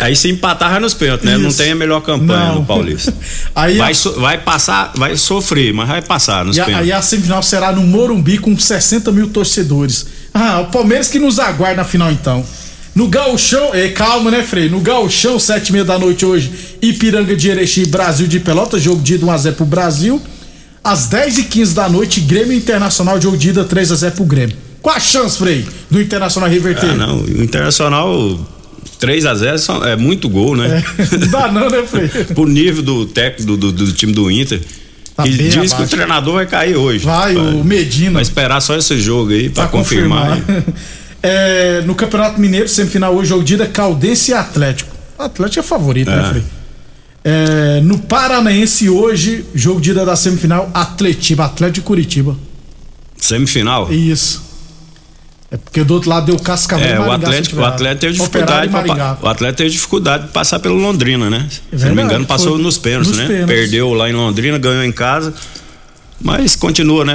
aí 0.00 0.14
se 0.14 0.30
empatar, 0.30 0.70
vai 0.70 0.78
nos 0.78 0.94
pênaltis, 0.94 1.26
né? 1.26 1.36
Não 1.36 1.48
Isso. 1.48 1.58
tem 1.58 1.72
a 1.72 1.74
melhor 1.74 2.00
campanha 2.02 2.46
Não. 2.50 2.54
no 2.60 2.64
Paulista. 2.64 3.12
Aí 3.52 3.76
vai, 3.78 3.90
a- 3.90 3.94
so- 3.96 4.12
vai 4.20 4.38
passar, 4.38 4.92
vai 4.94 5.16
sofrer, 5.16 5.72
mas 5.74 5.88
vai 5.88 6.02
passar 6.02 6.44
nos 6.44 6.56
E 6.56 6.60
a, 6.60 6.66
pênaltis. 6.66 6.92
aí 6.92 6.96
a 6.96 7.02
semifinal 7.02 7.42
será 7.42 7.72
no 7.72 7.82
Morumbi 7.82 8.38
com 8.38 8.56
60 8.56 9.10
mil 9.10 9.26
torcedores. 9.28 10.06
Ah, 10.32 10.60
o 10.60 10.66
Palmeiras 10.66 11.08
que 11.08 11.18
nos 11.18 11.40
aguarda 11.40 11.78
na 11.78 11.84
final 11.84 12.12
então. 12.12 12.46
No 12.96 13.08
Gauchão, 13.08 13.74
é, 13.74 13.88
calma, 13.90 14.30
né, 14.30 14.42
Frei? 14.42 14.68
No 14.70 14.80
Gauchão, 14.80 15.38
sete 15.38 15.68
e 15.68 15.72
meia 15.72 15.84
da 15.84 15.98
noite 15.98 16.24
hoje, 16.24 16.50
Ipiranga 16.80 17.36
de 17.36 17.48
Erechim, 17.50 17.84
Brasil 17.86 18.26
de 18.26 18.40
Pelota, 18.40 18.78
jogo 18.80 19.02
de 19.02 19.14
ida 19.14 19.26
1x0 19.26 19.52
pro 19.52 19.66
Brasil. 19.66 20.20
Às 20.82 21.06
10 21.08 21.38
e 21.38 21.44
15 21.44 21.74
da 21.74 21.88
noite, 21.88 22.20
Grêmio 22.22 22.56
Internacional, 22.56 23.20
jogo 23.20 23.36
de 23.36 23.50
ida 23.50 23.64
3x0 23.64 24.12
pro 24.12 24.24
Grêmio. 24.24 24.56
Qual 24.80 24.96
a 24.96 25.00
chance, 25.00 25.36
Frei, 25.36 25.66
do 25.90 26.00
Internacional 26.00 26.48
reverter? 26.48 26.88
Ah, 26.90 26.94
não, 26.94 27.18
o 27.20 27.42
Internacional 27.42 28.40
3 28.98 29.26
a 29.26 29.34
0 29.34 29.58
são- 29.58 29.84
é 29.84 29.94
muito 29.96 30.26
gol, 30.28 30.56
né? 30.56 30.82
Não 31.20 31.28
dá 31.28 31.52
não, 31.52 31.68
né, 31.68 31.82
Frei? 31.86 32.08
Pro 32.34 32.46
nível 32.48 32.82
do 32.82 33.04
técnico 33.04 33.56
do, 33.56 33.72
do- 33.72 33.84
do 33.86 33.92
time 33.92 34.12
do 34.12 34.30
Inter. 34.30 34.60
Tá 35.14 35.22
que 35.24 35.30
diz 35.30 35.52
que 35.54 35.58
o 35.58 35.62
abaixo. 35.74 35.86
treinador 35.90 36.34
vai 36.34 36.46
cair 36.46 36.76
hoje. 36.76 37.04
Vai, 37.04 37.36
o 37.36 37.62
Medina. 37.64 38.12
Vai 38.12 38.22
esperar 38.22 38.60
só 38.60 38.76
esse 38.76 38.98
jogo 39.00 39.32
aí 39.32 39.48
pra, 39.50 39.66
confirmar. 39.66 40.38
É, 41.22 41.82
no 41.84 41.94
Campeonato 41.94 42.40
Mineiro, 42.40 42.68
semifinal 42.68 43.14
hoje, 43.14 43.28
jogo 43.30 43.42
de 43.44 43.54
ida, 43.54 43.66
Caldense 43.66 44.30
e 44.30 44.34
Atlético. 44.34 44.94
O 45.18 45.22
Atlético 45.22 45.60
é 45.60 45.62
favorito, 45.62 46.10
né, 46.10 46.20
É. 46.26 46.30
Frei? 46.30 46.42
É, 47.24 47.80
no 47.80 47.98
Paranaense 47.98 48.88
hoje, 48.88 49.44
jogo 49.54 49.80
de 49.80 49.90
ida 49.90 50.04
da 50.06 50.14
semifinal, 50.14 50.70
Atletiba, 50.72 51.44
Atlético 51.46 51.86
Curitiba. 51.86 52.36
Semifinal? 53.16 53.92
Isso. 53.92 54.44
É 55.50 55.56
porque 55.56 55.82
do 55.82 55.94
outro 55.94 56.10
lado 56.10 56.26
deu 56.26 56.38
Cascavel 56.38 56.86
É, 56.86 56.94
o 57.00 57.06
Maringá, 57.06 57.14
Atlético, 57.28 57.56
o 57.60 57.64
Atlético 57.64 58.00
teve 58.00 58.12
dificuldade. 58.14 58.68
pra 58.68 59.18
o 59.22 59.28
Atlético 59.28 59.56
teve 59.58 59.70
dificuldade 59.70 60.26
de 60.26 60.32
passar 60.32 60.58
pelo 60.58 60.74
Londrina, 60.76 61.30
né? 61.30 61.48
Se 61.50 61.58
não 61.70 61.78
me 61.78 61.78
verdade, 61.86 62.02
engano, 62.08 62.26
passou 62.26 62.54
foi. 62.54 62.62
nos 62.62 62.78
pênaltis, 62.78 63.10
Nos 63.10 63.18
né? 63.20 63.26
pênaltis. 63.26 63.56
Perdeu 63.56 63.92
lá 63.94 64.08
em 64.08 64.12
Londrina, 64.12 64.58
ganhou 64.58 64.84
em 64.84 64.92
casa. 64.92 65.32
Mas 66.20 66.56
continua, 66.56 67.04
né? 67.04 67.14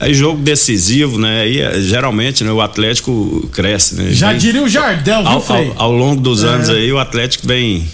É, 0.00 0.10
é 0.10 0.14
jogo 0.14 0.40
decisivo, 0.42 1.18
né? 1.18 1.42
Aí 1.42 1.60
é, 1.60 1.80
geralmente 1.80 2.42
né, 2.44 2.50
o 2.50 2.60
Atlético 2.60 3.48
cresce, 3.52 3.94
né? 3.94 4.08
Já 4.10 4.30
Vem- 4.30 4.38
diria 4.38 4.62
o 4.62 4.68
Jardel, 4.68 5.18
viu, 5.22 5.28
ao, 5.28 5.40
Frei? 5.40 5.72
ao, 5.76 5.82
ao 5.84 5.92
longo 5.92 6.20
dos 6.20 6.42
É. 6.42 6.46
anos 6.48 6.68
aí, 6.70 6.92
o 6.92 6.98
Atlético 6.98 7.46
vem 7.46 7.86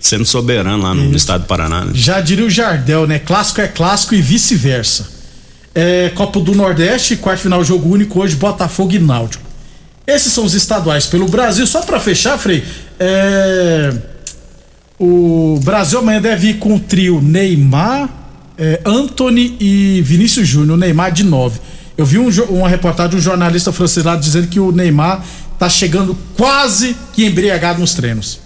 sendo 0.00 0.24
soberano 0.24 0.82
lá 0.82 0.92
no 0.94 1.14
estado 1.16 1.42
do 1.42 1.46
Paraná, 1.46 1.84
né? 1.84 1.92
Já 1.94 2.20
diria 2.20 2.44
o 2.44 2.50
Jardel, 2.50 3.06
né? 3.06 3.18
Clássico 3.20 3.60
é 3.60 3.68
clássico 3.68 4.14
e 4.14 4.20
vice-versa. 4.20 5.08
É, 5.74 6.10
Copa 6.14 6.40
do 6.40 6.54
Nordeste, 6.54 7.16
quarto 7.16 7.40
final 7.42 7.62
jogo 7.64 7.88
único 7.88 8.20
hoje, 8.20 8.34
Botafogo 8.36 8.92
e 8.92 8.98
Náutico. 8.98 9.44
Esses 10.06 10.32
são 10.32 10.44
os 10.44 10.52
estaduais 10.54 11.06
pelo 11.06 11.26
Brasil. 11.28 11.66
Só 11.66 11.80
pra 11.82 12.00
fechar, 12.00 12.36
Frei, 12.36 12.62
é, 12.98 13.92
o 14.98 15.58
Brasil 15.62 15.98
amanhã 16.00 16.20
deve 16.20 16.48
ir 16.48 16.54
com 16.58 16.74
o 16.74 16.80
trio 16.80 17.20
Neymar, 17.22 18.08
é, 18.62 18.80
Anthony 18.84 19.56
e 19.58 20.00
Vinícius 20.02 20.46
Júnior. 20.46 20.76
O 20.76 20.80
Neymar 20.80 21.10
de 21.12 21.24
9. 21.24 21.58
Eu 21.98 22.06
vi 22.06 22.18
um 22.18 22.28
uma 22.48 22.68
reportagem 22.68 23.10
de 23.10 23.16
um 23.16 23.20
jornalista 23.20 23.72
francês 23.72 24.04
lá 24.06 24.14
dizendo 24.16 24.46
que 24.46 24.60
o 24.60 24.70
Neymar 24.70 25.22
tá 25.58 25.68
chegando 25.68 26.16
quase 26.36 26.96
que 27.12 27.24
embriagado 27.24 27.80
nos 27.80 27.94
treinos. 27.94 28.40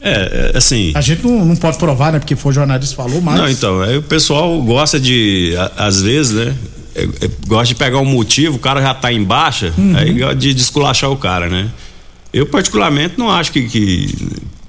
É, 0.00 0.50
é, 0.54 0.56
assim. 0.56 0.92
A 0.94 1.00
gente 1.00 1.22
não, 1.26 1.44
não 1.44 1.56
pode 1.56 1.76
provar, 1.76 2.12
né? 2.12 2.18
Porque 2.18 2.34
foi 2.34 2.50
o 2.52 2.54
jornalista 2.54 2.96
que 2.96 3.02
falou, 3.02 3.20
mas. 3.20 3.38
Não, 3.38 3.48
então, 3.48 3.82
aí 3.82 3.98
o 3.98 4.02
pessoal 4.02 4.60
gosta 4.62 4.98
de, 4.98 5.52
às 5.76 6.00
vezes, 6.00 6.32
né? 6.32 6.54
é- 6.94 7.02
é, 7.04 7.30
gosta 7.46 7.66
de 7.66 7.74
pegar 7.74 7.98
um 7.98 8.04
motivo, 8.04 8.56
o 8.56 8.58
cara 8.58 8.80
já 8.80 8.94
tá 8.94 9.12
em 9.12 9.22
baixa, 9.22 9.72
Uhum. 9.76 9.94
aí 9.96 10.12
gosta 10.14 10.34
de 10.36 10.54
desculachar 10.54 11.10
o 11.10 11.16
cara, 11.16 11.48
né? 11.48 11.68
Eu, 12.32 12.46
particularmente, 12.46 13.14
não 13.18 13.30
acho 13.30 13.52
que, 13.52 13.68
que 13.68 14.14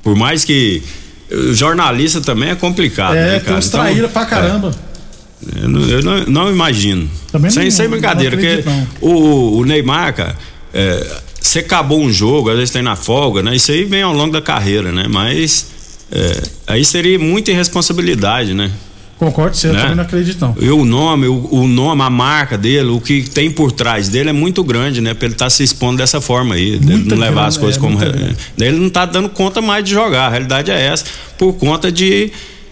por 0.03 0.15
mais 0.15 0.43
que 0.43 0.83
jornalista 1.53 2.21
também 2.21 2.49
é 2.49 2.55
complicado, 2.55 3.15
É, 3.15 3.25
né, 3.25 3.31
tem 3.33 3.39
cara? 3.45 3.57
uns 3.57 3.69
traíra 3.69 4.07
pra 4.09 4.25
caramba. 4.25 4.71
é, 5.55 5.63
eu 5.65 5.69
não, 5.69 5.81
eu 5.89 6.03
não- 6.03 6.25
não 6.25 6.49
imagino. 6.51 7.09
Também 7.31 7.49
sem, 7.51 7.63
não- 7.65 7.71
sem 7.71 7.89
brincadeira, 7.89 8.35
não 8.35 8.41
porque 8.43 8.69
acredito, 8.69 8.87
o, 9.01 9.57
o 9.59 9.65
Neymar, 9.65 10.13
cara, 10.13 10.37
é, 10.73 11.07
você 11.39 11.59
acabou 11.59 11.99
um 12.01 12.11
jogo, 12.11 12.49
às 12.49 12.55
vezes 12.57 12.71
tem 12.71 12.81
na 12.81 12.95
folga, 12.95 13.41
né? 13.41 13.55
Isso 13.55 13.71
aí 13.71 13.83
vem 13.83 14.01
ao 14.03 14.13
longo 14.13 14.31
da 14.31 14.41
carreira, 14.41 14.91
né? 14.91 15.05
Mas 15.09 15.67
é, 16.11 16.41
aí 16.67 16.83
seria 16.85 17.17
muita 17.17 17.51
irresponsabilidade, 17.51 18.53
né? 18.53 18.71
Concordo, 19.21 19.55
você 19.55 19.67
eu 19.67 19.73
Né? 19.73 19.81
também 19.81 19.95
não 19.97 20.03
acredito, 20.03 20.41
não. 20.41 20.55
E 20.59 20.67
o 20.71 20.83
nome, 20.83 21.27
o, 21.27 21.47
o 21.51 21.67
nome, 21.67 22.01
a 22.01 22.09
marca 22.09 22.57
dele, 22.57 22.89
o 22.89 22.99
que 22.99 23.21
tem 23.29 23.51
por 23.51 23.71
trás 23.71 24.09
dele 24.09 24.29
é 24.31 24.33
muito 24.33 24.63
grande, 24.63 24.99
né? 24.99 25.13
Pra 25.13 25.27
ele 25.27 25.35
estar 25.35 25.47
se 25.51 25.61
expondo 25.61 25.97
dessa 25.97 26.19
forma 26.19 26.55
aí, 26.55 26.79
dele 26.79 27.03
não 27.05 27.15
levar 27.17 27.33
grana, 27.33 27.47
as 27.47 27.55
coisas 27.55 27.77
é, 27.77 27.79
como. 27.79 27.99
Daí 28.57 28.67
ele 28.69 28.79
não 28.79 28.89
tá 28.89 29.05
dando 29.05 29.29
conta 29.29 29.61
mais 29.61 29.85
de 29.85 29.91
jogar. 29.91 30.25
A 30.25 30.29
realidade 30.29 30.71
é 30.71 30.81
essa, 30.87 31.05
por 31.37 31.53
conta 31.53 31.91
de. 31.91 32.31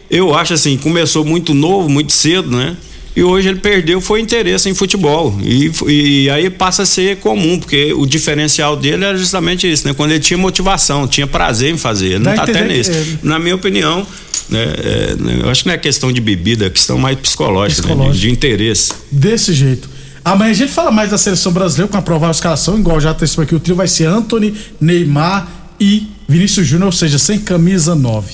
Eu 0.09 0.33
acho 0.33 0.55
assim, 0.55 0.75
começou 0.75 1.23
muito 1.23 1.53
novo, 1.53 1.87
muito 1.87 2.11
cedo, 2.11 2.49
né? 2.49 2.75
E 3.15 3.21
hoje 3.21 3.47
ele 3.49 3.59
perdeu 3.59 4.01
foi 4.01 4.19
interesse 4.19 4.67
em 4.67 4.73
futebol. 4.73 5.37
E, 5.43 5.71
e 5.87 6.29
aí 6.31 6.49
passa 6.49 6.81
a 6.81 6.85
ser 6.87 7.17
comum, 7.17 7.59
porque 7.59 7.93
o 7.93 8.07
diferencial 8.07 8.75
dele 8.75 9.05
era 9.05 9.15
justamente 9.15 9.71
isso, 9.71 9.87
né? 9.87 9.93
Quando 9.93 10.09
ele 10.11 10.19
tinha 10.19 10.37
motivação, 10.37 11.07
tinha 11.07 11.27
prazer 11.27 11.71
em 11.71 11.77
fazer. 11.77 12.13
Ele 12.13 12.23
Dá 12.23 12.33
não 12.35 12.43
a 12.43 12.45
tá 12.47 12.51
tendo 12.51 12.57
entender 12.65 12.79
isso. 12.81 12.89
que 12.89 12.97
ele- 12.97 13.19
Na 13.21 13.37
minha 13.37 13.53
opinião, 13.55 14.07
né, 14.49 14.63
é, 14.77 15.15
né, 15.19 15.39
eu 15.43 15.49
acho 15.49 15.63
que 15.63 15.67
não 15.69 15.75
é 15.75 15.77
questão 15.77 16.11
de 16.11 16.19
bebida, 16.21 16.65
é 16.65 16.69
questão 16.69 16.97
mais 16.97 17.17
psicológica, 17.19 17.81
né, 17.81 17.87
de- 17.87 17.93
Psicológica. 17.93 18.27
de 18.27 18.31
interesse. 18.31 18.91
Desse 19.11 19.53
jeito. 19.53 19.89
Amanhã 20.23 20.51
a 20.51 20.53
gente 20.53 20.71
fala 20.71 20.91
mais 20.91 21.09
da 21.11 21.17
seleção 21.17 21.51
brasileira 21.51 21.89
com 21.91 21.97
a 21.97 22.01
provável 22.01 22.31
escalação, 22.31 22.77
igual 22.77 22.99
já 22.99 23.11
antecipou 23.11 23.43
aqui, 23.43 23.55
o 23.55 23.59
trio 23.59 23.75
vai 23.75 23.87
ser 23.87 24.05
Anthony, 24.05 24.53
Neymar 24.79 25.47
e 25.79 26.07
Vinícius 26.27 26.67
Júnior, 26.67 26.87
ou 26.87 26.91
seja, 26.91 27.17
sem 27.17 27.39
camisa 27.39 27.95
9. 27.95 28.33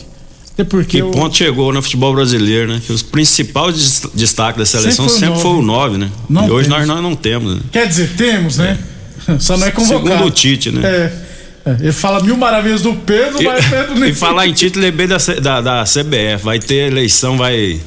Até 0.53 0.63
porque 0.63 0.97
Que 0.97 1.03
o- 1.03 1.11
ponto 1.11 1.35
chegou 1.35 1.71
no 1.73 1.81
futebol 1.81 2.13
brasileiro, 2.15 2.71
né? 2.73 2.81
Que 2.85 2.91
os 2.93 3.01
principais 3.01 3.75
des- 3.75 4.01
destaques 4.13 4.57
da 4.57 4.65
seleção 4.65 5.07
Sempre 5.09 5.27
foi 5.27 5.37
o 5.37 5.41
foi 5.41 5.51
o 5.51 5.61
nove. 5.61 5.97
9, 5.97 5.97
né? 5.97 6.11
Não 6.29 6.47
e 6.47 6.51
hoje 6.51 6.69
temos. 6.69 6.87
nós, 6.87 6.95
nós 6.95 7.03
não 7.03 7.15
temos, 7.15 7.55
né? 7.55 7.61
Quer 7.71 7.87
dizer, 7.87 8.11
temos, 8.15 8.57
né? 8.57 8.77
Só 9.39 9.57
não 9.57 9.67
é 9.67 9.71
convocado. 9.71 10.07
Segundo 10.09 10.25
o 10.27 10.31
Tite, 10.31 10.71
né? 10.71 10.81
É. 10.87 11.24
É, 11.65 11.71
Ele 11.81 11.91
fala 11.91 12.21
mil 12.21 12.37
maravilhas 12.37 12.81
do 12.81 12.93
Pedro, 12.93 13.41
mas 13.43 13.65
Pedro 13.65 13.95
nem 13.95 14.09
E 14.11 14.13
falar 14.13 14.47
em 14.47 14.53
título, 14.53 14.85
lembrei 14.85 15.07
da, 15.07 15.17
da, 15.41 15.61
da 15.61 15.83
CBF. 15.83 16.43
Vai 16.43 16.59
ter 16.59 16.87
eleição, 16.91 17.37
vai. 17.37 17.79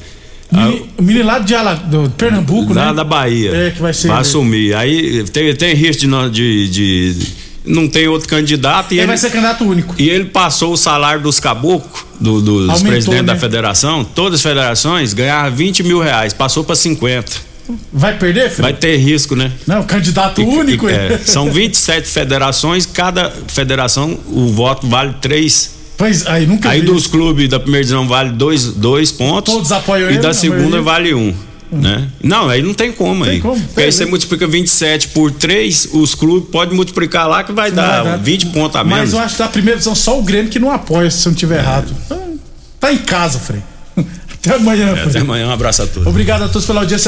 Meni- 0.51 0.85
O 0.97 1.01
menino 1.03 1.25
lá 1.25 1.39
de, 1.39 1.53
Ala, 1.55 1.75
do 1.75 2.09
Pernambuco, 2.17 2.73
lá 2.73 2.87
né? 2.87 2.93
da 2.93 3.03
Bahia. 3.03 3.51
É, 3.55 3.71
que 3.71 3.81
vai 3.81 3.93
ser. 3.93 4.07
Vai 4.09 4.19
assumir. 4.21 4.73
Aí 4.75 5.23
tem, 5.31 5.55
tem 5.55 5.73
risco 5.75 6.01
de, 6.01 6.07
não- 6.07 6.29
de, 6.29 6.67
de- 6.69 7.27
Não 7.65 7.87
tem 7.87 8.07
outro 8.07 8.27
candidato. 8.27 8.91
E 8.91 8.95
Ele 8.95 9.01
ele, 9.01 9.07
vai 9.07 9.17
ser 9.17 9.29
candidato 9.29 9.63
único. 9.63 9.93
e 9.97 10.09
ele 10.09 10.25
passou 10.25 10.73
o 10.73 10.77
salário 10.77 11.21
dos 11.21 11.39
caboclos, 11.39 12.03
do- 12.19 12.41
dos 12.41 12.69
Aumentou, 12.69 12.87
presidentes 12.91 13.25
da 13.27 13.33
né? 13.35 13.39
federação, 13.39 14.03
todas 14.03 14.39
as 14.39 14.41
federações 14.43 15.13
ganhavam 15.13 15.55
20 15.55 15.83
mil 15.83 15.99
reais, 16.01 16.33
passou 16.33 16.63
para 16.63 16.75
50. 16.75 17.48
Vai 17.93 18.17
perder, 18.17 18.49
filho? 18.49 18.63
Vai 18.63 18.73
ter 18.73 18.97
risco, 18.97 19.35
né? 19.35 19.51
Não, 19.67 19.83
candidato 19.83 20.41
único. 20.43 20.87
E- 20.89 20.93
é. 20.93 21.13
é, 21.13 21.17
são 21.17 21.51
27 21.51 22.07
federações, 22.07 22.85
cada 22.85 23.31
federação 23.47 24.17
o 24.27 24.47
voto 24.53 24.87
vale 24.87 25.13
três. 25.21 25.71
Pois 25.97 26.25
aí 26.27 26.47
nunca 26.47 26.69
Aí 26.69 26.79
vi. 26.81 26.85
dos 26.87 27.07
clubes 27.07 27.49
da 27.49 27.59
primeira 27.59 27.83
divisão 27.85 28.07
vale 28.07 28.29
dois, 28.31 28.65
dois 28.65 29.11
pontos. 29.11 29.53
Todos 29.53 29.71
apoiam 29.71 30.09
E 30.09 30.13
ele, 30.13 30.21
da 30.21 30.33
segunda 30.33 30.81
maioria? 30.81 30.81
vale 30.81 31.13
um. 31.13 31.33
Né? 31.71 32.07
Não, 32.23 32.49
aí 32.49 32.63
não 32.63 32.73
tem 32.73 32.91
como 32.91 33.23
Tem 33.25 33.33
aí. 33.35 33.41
como, 33.41 33.61
Porque 33.61 33.83
aí 33.83 33.91
você 33.91 34.03
multiplica 34.05 34.47
27 34.47 35.09
por 35.09 35.29
3, 35.31 35.89
os 35.93 36.15
clubes 36.15 36.49
podem 36.49 36.75
multiplicar 36.75 37.27
lá 37.27 37.43
que 37.43 37.51
vai 37.51 37.71
dar 37.71 38.01
vai 38.03 38.11
dar. 38.13 38.17
20 38.17 38.45
pontos 38.47 38.75
a 38.75 38.83
menos. 38.83 38.99
Mas 38.99 39.13
eu 39.13 39.19
acho 39.19 39.35
que 39.35 39.39
da 39.43 39.47
primeira 39.49 39.77
visão 39.77 39.93
só 39.93 40.17
o 40.17 40.23
Grêmio 40.23 40.49
que 40.49 40.57
não 40.57 40.71
apoia, 40.71 41.11
se 41.11 41.27
eu 41.27 41.31
não 41.31 41.37
tiver 41.37 41.59
errado. 41.59 41.93
Então, 42.05 42.39
Tá 42.79 42.91
em 42.91 42.97
casa, 42.97 43.37
Frei. 43.39 43.61
Até 44.41 44.55
amanhã, 44.55 44.87
É, 44.91 44.95
Frei. 44.95 45.09
até 45.09 45.19
amanhã, 45.19 45.47
um 45.47 45.51
abraço 45.51 45.81
a 45.83 45.85
todos. 45.85 46.07
Obrigado 46.07 46.43
a 46.43 46.47
todos 46.47 46.65
pela 46.65 46.79
audiência. 46.79 47.07